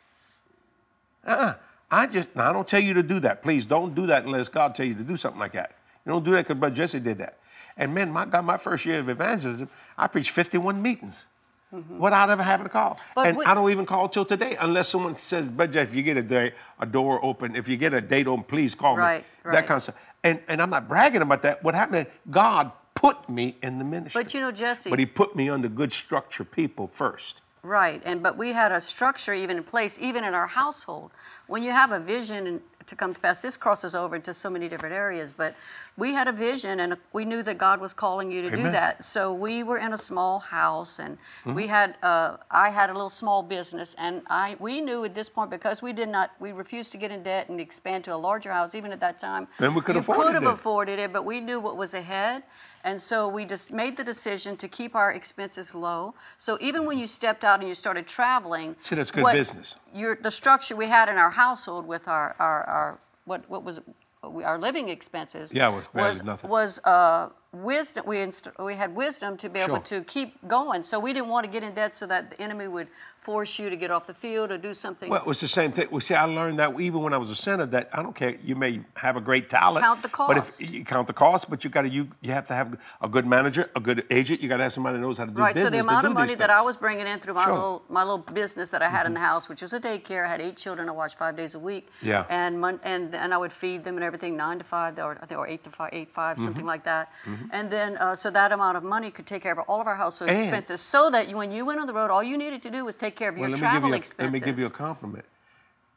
[1.25, 1.55] Uh-uh.
[1.89, 3.41] I just, now I don't tell you to do that.
[3.43, 5.71] Please don't do that unless God tell you to do something like that.
[6.05, 7.37] You don't do that because Brother Jesse did that.
[7.77, 11.25] And man, my God, my first year of evangelism, I preached 51 meetings
[11.71, 12.91] without ever having to call.
[12.95, 13.11] Mm-hmm.
[13.15, 15.95] But and we- I don't even call till today unless someone says, but Jeff, if
[15.95, 18.95] you get a, day, a door open, if you get a date open, please call
[18.97, 19.27] Right, me.
[19.43, 19.53] right.
[19.53, 19.95] That kind of stuff.
[20.23, 21.63] And, and I'm not bragging about that.
[21.63, 24.23] What happened, God put me in the ministry.
[24.23, 24.89] But you know, Jesse.
[24.89, 27.41] But he put me under good structure people first.
[27.63, 31.11] Right, and but we had a structure even in place, even in our household.
[31.47, 34.67] When you have a vision to come to pass, this crosses over into so many
[34.67, 35.31] different areas.
[35.31, 35.55] But
[35.97, 38.65] we had a vision, and we knew that God was calling you to Amen.
[38.65, 39.03] do that.
[39.03, 43.09] So we were in a small house, and we had uh, I had a little
[43.09, 46.91] small business, and I we knew at this point because we did not we refused
[46.93, 49.47] to get in debt and expand to a larger house even at that time.
[49.59, 52.43] Then we could afford could have afforded it, but we knew what was ahead.
[52.83, 56.13] And so we just made the decision to keep our expenses low.
[56.37, 59.75] So even when you stepped out and you started traveling, See, that's good what business.
[59.93, 63.81] Your, the structure we had in our household with our, our, our what, what was
[64.23, 66.49] our living expenses Yeah, was was, nothing.
[66.49, 68.05] was uh, wisdom.
[68.05, 70.83] We, inst- we had wisdom to be able to keep going.
[70.83, 72.87] So we didn't want to get in debt so that the enemy would
[73.19, 75.09] force you to get off the field or do something.
[75.09, 75.87] Well, it was the same thing.
[75.91, 78.37] we see, I learned that even when I was a center, that I don't care.
[78.43, 79.83] You may have a great talent.
[79.83, 80.27] Count the cost.
[80.27, 82.77] But if you count the cost, but you got to you you have to have
[83.01, 84.39] a good manager, a good agent.
[84.39, 85.53] You got to have somebody that knows how to do Right.
[85.53, 85.67] business.
[85.71, 87.53] So the amount of money that I was bringing in through my Sure.
[87.53, 87.61] Mm-hmm.
[87.61, 90.29] little my little business that I had in the house, which was a daycare, I
[90.29, 90.87] had eight children.
[90.87, 91.89] I watched five days a week.
[92.01, 92.25] Yeah.
[92.29, 95.25] And mon- and and I would feed them and everything nine to five, or I
[95.25, 96.67] think or eight to five, eight five, something Mm-hmm.
[96.67, 97.11] like that.
[97.51, 99.95] And then uh, so that amount of money could take care of all of our
[99.95, 102.61] household And- expenses, so that you, when you went on the road, all you needed
[102.63, 104.23] to do was take care of Well, your let me give travel you a, expenses.
[104.33, 105.25] let me give you a compliment.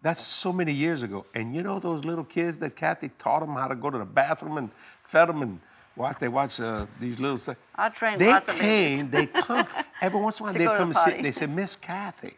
[0.03, 3.55] That's so many years ago, and you know those little kids that Kathy taught them
[3.55, 4.71] how to go to the bathroom and
[5.05, 5.61] fed them and
[5.95, 6.19] watch.
[6.19, 7.37] They watch uh, these little.
[7.37, 7.59] things.
[7.75, 9.03] I trained They lots of babies.
[9.03, 9.11] came.
[9.11, 9.67] They come
[10.01, 10.53] every once in a while.
[10.55, 11.23] They come and sit.
[11.23, 12.35] They said, Miss Kathy,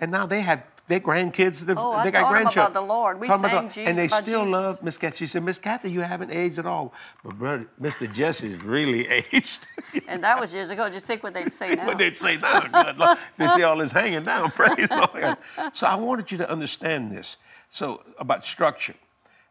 [0.00, 1.60] and now they have their grandkids.
[1.60, 2.72] They've- Oh, I they got taught 'em about grandchildren.
[2.74, 3.20] the Lord.
[3.20, 4.52] We Talking sang the- Jesus- and they still Jesus.
[4.52, 5.16] love Miss Kathy.
[5.18, 6.92] She said, Miss Kathy, you haven't aged at all.
[7.24, 8.12] But brother, Mr.
[8.12, 9.66] Jesse's really aged.
[10.08, 10.88] and that was years ago.
[10.88, 11.86] Just think what they'd say now.
[11.86, 12.60] what they'd say now.
[12.60, 13.18] Good Lord.
[13.36, 14.50] They see all this hanging down.
[14.52, 15.36] Praise the Lord.
[15.74, 17.36] So I wanted you to understand this.
[17.70, 18.94] So about structure.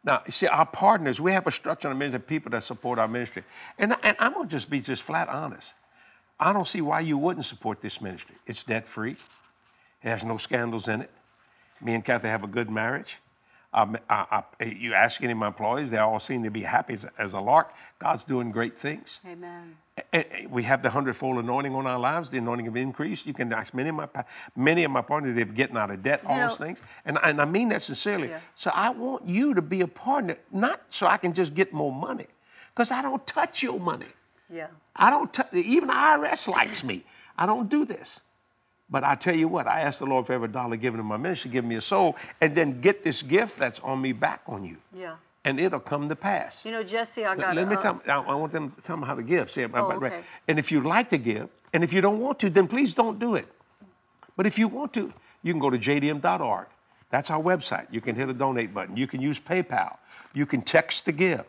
[0.04, 2.64] Now, you see, our partners, we have a structure in the ministry of people that
[2.64, 3.44] support our ministry.
[3.80, 5.74] And, and I'm going to just be just flat honest.
[6.40, 8.36] I don't see why you wouldn't support this ministry.
[8.46, 9.18] It's debt free,
[10.04, 11.12] it has no scandals in it.
[11.86, 13.18] Me and Kathy have a good marriage.
[13.72, 16.94] Um, I, I, you ask any of my employees, they all seem to be happy
[16.94, 17.74] as, as a lark.
[18.00, 19.20] God's doing great things.
[19.30, 19.76] Amen.
[20.50, 23.26] We have the hundredfold anointing on our lives, the anointing of increase.
[23.26, 24.08] You can ask many of my
[24.56, 26.80] many of my partners, they're getting out of debt, all know- those things.
[27.06, 28.30] And, and I mean that sincerely.
[28.30, 28.40] Yeah.
[28.56, 31.92] So I want you to be a partner, not so I can just get more
[31.94, 32.28] money,
[32.74, 34.08] because I don't touch your money.
[34.50, 34.68] Yeah.
[34.96, 37.04] I don't touch, even IRS likes me.
[37.38, 38.22] I don't do this.
[38.90, 41.18] But I tell you what, I ask the Lord for every dollar given in my
[41.18, 44.64] ministry, give me a soul, and then get this gift that's on me back on
[44.64, 44.78] you.
[44.94, 45.16] Yeah.
[45.44, 46.66] And it'll come to pass.
[46.66, 47.56] You know, Jesse, I Let- got.
[47.56, 48.02] Let me uh, tell.
[48.08, 49.52] I, I want them to tell them how to give.
[49.52, 50.24] See, Oh, okay.
[50.48, 53.20] and if you like to give, and if you don't want to, then please don't
[53.20, 53.48] do it.
[54.38, 55.14] But if you want to,
[55.44, 56.68] you can go to jdm.org.
[57.10, 57.88] That's our website.
[57.92, 58.98] You can hit a donate button.
[58.98, 59.98] You can use PayPal.
[60.34, 61.46] You can text to give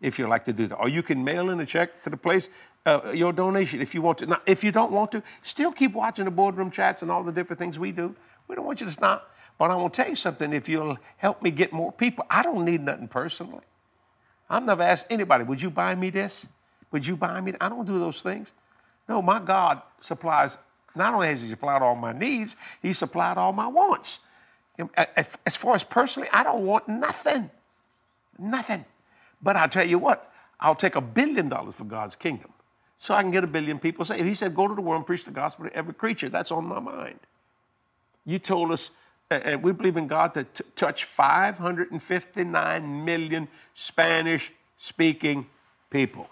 [0.00, 2.16] if you like to do that, or you can mail in a check to the
[2.16, 2.48] place.
[2.86, 4.26] Uh, your donation if you want to.
[4.26, 7.32] Now, if you don't want to, still keep watching the boardroom chats and all the
[7.32, 8.16] different things we do.
[8.48, 9.30] We don't want you to stop.
[9.58, 10.54] But I want to tell you something.
[10.54, 13.64] If you'll help me get more people, I don't need nothing personally.
[14.48, 16.48] I've never asked anybody, would you buy me this?
[16.90, 17.52] Would you buy me?
[17.60, 18.52] I don't do those things.
[19.06, 20.56] No, my God supplies,
[20.94, 24.20] not only has He supplied all my needs, He supplied all my wants.
[25.46, 27.50] As far as personally, I don't want nothing.
[28.38, 28.86] Nothing.
[29.42, 32.52] But I'll tell you what, I'll take a billion dollars for God's kingdom
[32.98, 34.26] so I can get a billion people saved.
[34.26, 36.28] He said, go to the world and preach the gospel to every creature.
[36.28, 37.18] That's on my mind.
[38.26, 38.90] You told us,
[39.30, 45.46] and we believe in God to t- touch 559 million Spanish speaking
[45.88, 46.28] people.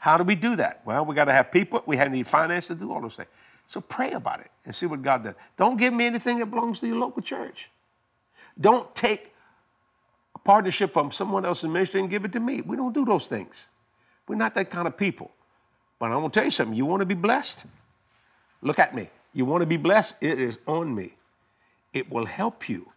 [0.00, 0.82] How do we do that?
[0.84, 3.28] Well, we got to have people, we need finance to do all those things.
[3.68, 5.34] So pray about it and see what God does.
[5.56, 7.70] Don't give me anything that belongs to your local church.
[8.60, 9.31] Don't take
[10.44, 12.60] partnership from someone else's ministry and give it to me.
[12.60, 13.68] We don't do those things.
[14.28, 15.30] We're not that kind of people.
[15.98, 16.76] But I'm going to tell you something.
[16.76, 17.64] You want to be blessed?
[18.60, 19.08] Look at me.
[19.32, 20.16] You want to be blessed?
[20.20, 21.14] It is on me.
[21.92, 22.90] It will help you,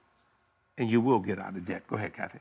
[0.77, 1.83] and you will get out of debt.
[1.87, 2.39] Go ahead, Kathy.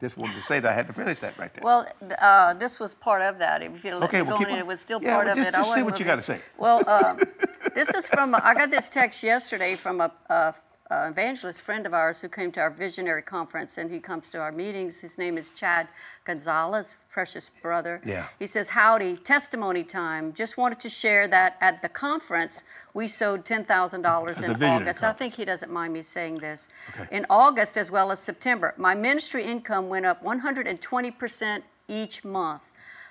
[0.00, 0.70] Just wanted to say that.
[0.70, 1.64] I had to finish that right there.
[1.64, 1.86] Well,
[2.18, 3.62] uh, this was part of that.
[3.62, 5.48] If let Okay, well, go keep in, it was still Yeah, part well, of just-
[5.48, 5.54] it.
[5.54, 6.40] I just say what you gotta say.
[6.58, 7.18] Well, um,
[7.74, 10.54] this is from, I got this text yesterday from a, a,
[10.90, 14.38] a evangelist friend of ours who came to our visionary conference and he comes to
[14.38, 15.00] our meetings.
[15.00, 15.88] His name is Chad
[16.24, 18.00] Gonzalez, precious brother.
[18.04, 18.26] Yeah.
[18.38, 20.32] He says, Howdy, testimony time.
[20.32, 22.62] Just wanted to share that at the conference
[22.94, 25.02] we sowed $10,000 in August.
[25.02, 26.68] I think he doesn't mind me saying this.
[26.90, 27.16] Okay.
[27.16, 32.70] In August as well as September, my ministry income went up 120% each month.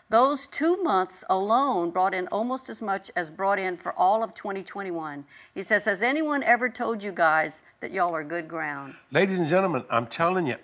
[0.10, 4.36] Those two months alone brought in almost as much as brought in for all of
[4.36, 5.26] 2021.
[5.53, 8.93] He says, Has anyone ever told you guys that y'all are good ground?
[9.12, 10.58] Ladies and gentlemen, I'm telling you,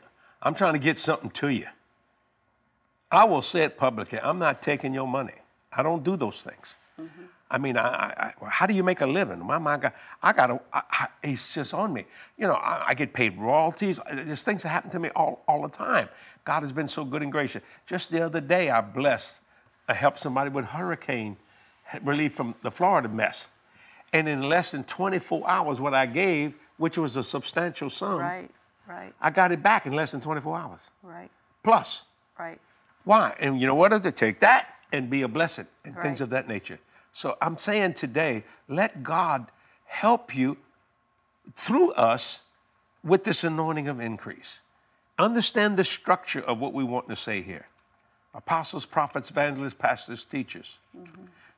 [0.43, 1.65] I'm trying to get something to you.
[3.11, 4.19] I will say it publicly.
[4.19, 5.33] I'm not taking your money.
[5.73, 6.75] I don't do those things.
[6.99, 7.23] Mm-hmm.
[7.49, 9.39] I mean, I, I, I- how do you make a living?
[9.39, 12.05] My, my God, I got to, I, I, it's just on me.
[12.37, 13.99] You know, I, I get paid royalties.
[14.11, 16.07] There's things that happen to me all, all the time.
[16.43, 17.61] God has been so good and gracious.
[17.85, 19.39] Just the other day, I blessed,
[19.87, 21.37] I helped somebody with hurricane
[22.03, 23.47] relief from the Florida mess.
[24.13, 28.49] And in less than 24 hours, what I gave, which was a substantial sum, Right,
[28.87, 30.79] right, I got it back in less than 24 hours.
[31.03, 31.29] right,
[31.63, 32.03] Plus.
[32.37, 32.59] right.
[33.03, 33.35] Why?
[33.39, 33.89] And you know what?
[34.03, 36.79] To take that and be a blessing and things of that nature.
[37.13, 39.47] So I'm saying today, let God
[39.85, 40.57] help you
[41.55, 42.41] through us
[43.03, 44.59] with this anointing of increase.
[45.21, 47.67] Understand the structure of what we want to say here
[48.33, 50.79] apostles, prophets, evangelists, pastors, teachers.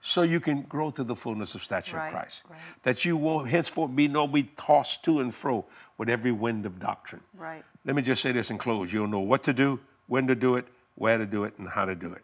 [0.02, 2.44] So you can grow to the fullness of stature Right, of Christ.
[2.50, 2.60] right.
[2.84, 5.66] That you will henceforth be no be tossed to and fro
[5.98, 7.22] with every wind of doctrine.
[7.38, 7.64] Right.
[7.86, 8.92] Let me just say this and close.
[8.92, 11.86] You'll know what to do, when to do it, where to do it, and how
[11.86, 12.24] to do it.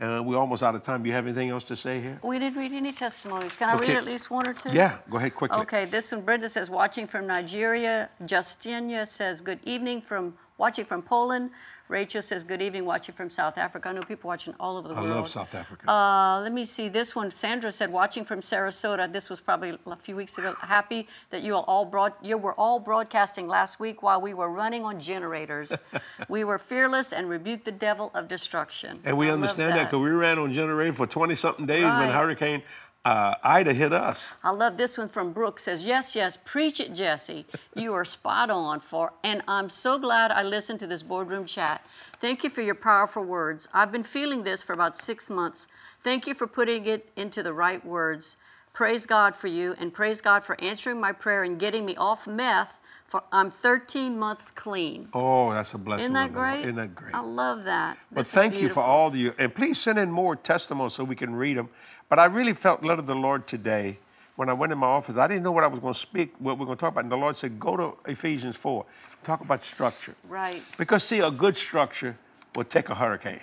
[0.00, 1.02] Uh, and we're almost out of time.
[1.02, 2.18] Do you have anything else to say here?
[2.22, 3.54] We didn't read any testimonies.
[3.54, 3.88] Can I Okay.
[3.88, 4.72] read at least one or two?
[4.72, 5.60] Yeah, go ahead quickly.
[5.62, 8.10] Okay, this one, Brenda says, watching from Nigeria.
[8.22, 11.50] Justinia says, good evening from, watching from Poland.
[11.88, 13.90] Rachel says, good evening, watching from South Africa.
[13.90, 15.12] I know people watching all over the I world.
[15.12, 15.88] I love South Africa.
[15.88, 17.30] Uh, let me see this one.
[17.30, 19.12] Sandra said, watching from Sarasota.
[19.12, 20.56] This was probably a few weeks ago.
[20.58, 24.84] Happy that you all broad, you were all broadcasting last week while we were running
[24.84, 25.78] on generators.
[26.28, 28.98] we were fearless and rebuked the devil of destruction.
[29.04, 32.10] and we I understand that because we ran on generator for 20 something days when
[32.10, 32.64] Hurricane
[33.06, 34.34] uh, Ida hit us.
[34.42, 37.46] I love this one from Brooke says, Yes, yes, preach it, Jesse.
[37.76, 41.86] You are spot on for, and I'm so glad I listened to this boardroom chat.
[42.20, 43.68] Thank you for your powerful words.
[43.72, 45.68] I've been feeling this for about six months.
[46.02, 48.36] Thank you for putting it into the right words.
[48.72, 52.26] Praise God for you, and praise God for answering my prayer and getting me off
[52.26, 52.76] meth.
[53.06, 55.08] For I'm 13 months clean.
[55.14, 56.06] Oh, that's a blessing.
[56.06, 56.50] Isn't that of the Lord.
[56.50, 56.60] great?
[56.62, 57.14] Isn't that great?
[57.14, 57.98] I love that.
[58.10, 59.32] But thank you for all of you.
[59.38, 61.68] And please send in more testimonies so we can read them.
[62.08, 63.98] But I really felt led of the Lord today
[64.36, 65.16] when I went in my office.
[65.16, 67.04] I didn't know what I was going to speak, what we're going to talk about.
[67.04, 68.84] And the Lord said, go to Ephesians 4,
[69.24, 70.14] talk about structure.
[70.28, 72.16] Right, Because, see, a good structure
[72.54, 73.40] will take a hurricane.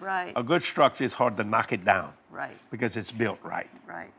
[0.00, 3.68] right, A good structure is hard to knock it down right, because it's built right.
[3.86, 4.12] right,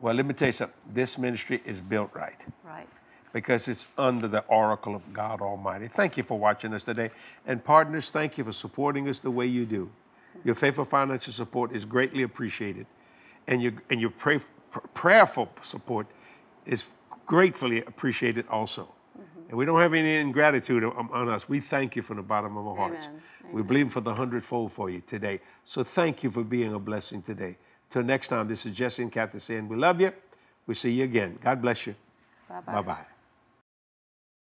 [0.00, 0.76] Well, let me tell you something.
[0.92, 2.86] This ministry is built right right.
[3.32, 5.88] because it's under the oracle of God Almighty.
[5.88, 7.10] Thank you for watching us today.
[7.46, 9.90] And partners, thank you for supporting us the way you do.
[10.44, 12.86] Your faithful financial support is greatly appreciated.
[13.46, 14.40] And your, and your pray,
[14.70, 16.06] pr- prayerful support
[16.64, 16.84] is
[17.26, 18.82] gratefully appreciated also.
[18.82, 19.48] Mm-hmm.
[19.48, 21.48] And we don't have any ingratitude on, um, on us.
[21.48, 23.06] We thank you from the bottom of our hearts.
[23.06, 23.22] Amen.
[23.52, 25.40] We believe for the hundredfold for you today.
[25.64, 27.56] So thank you for being a blessing today.
[27.90, 30.12] Till next time, this is Jesse and Kathy saying we love you.
[30.66, 31.38] We see you again.
[31.42, 31.94] God bless you.
[32.48, 33.15] Bye bye.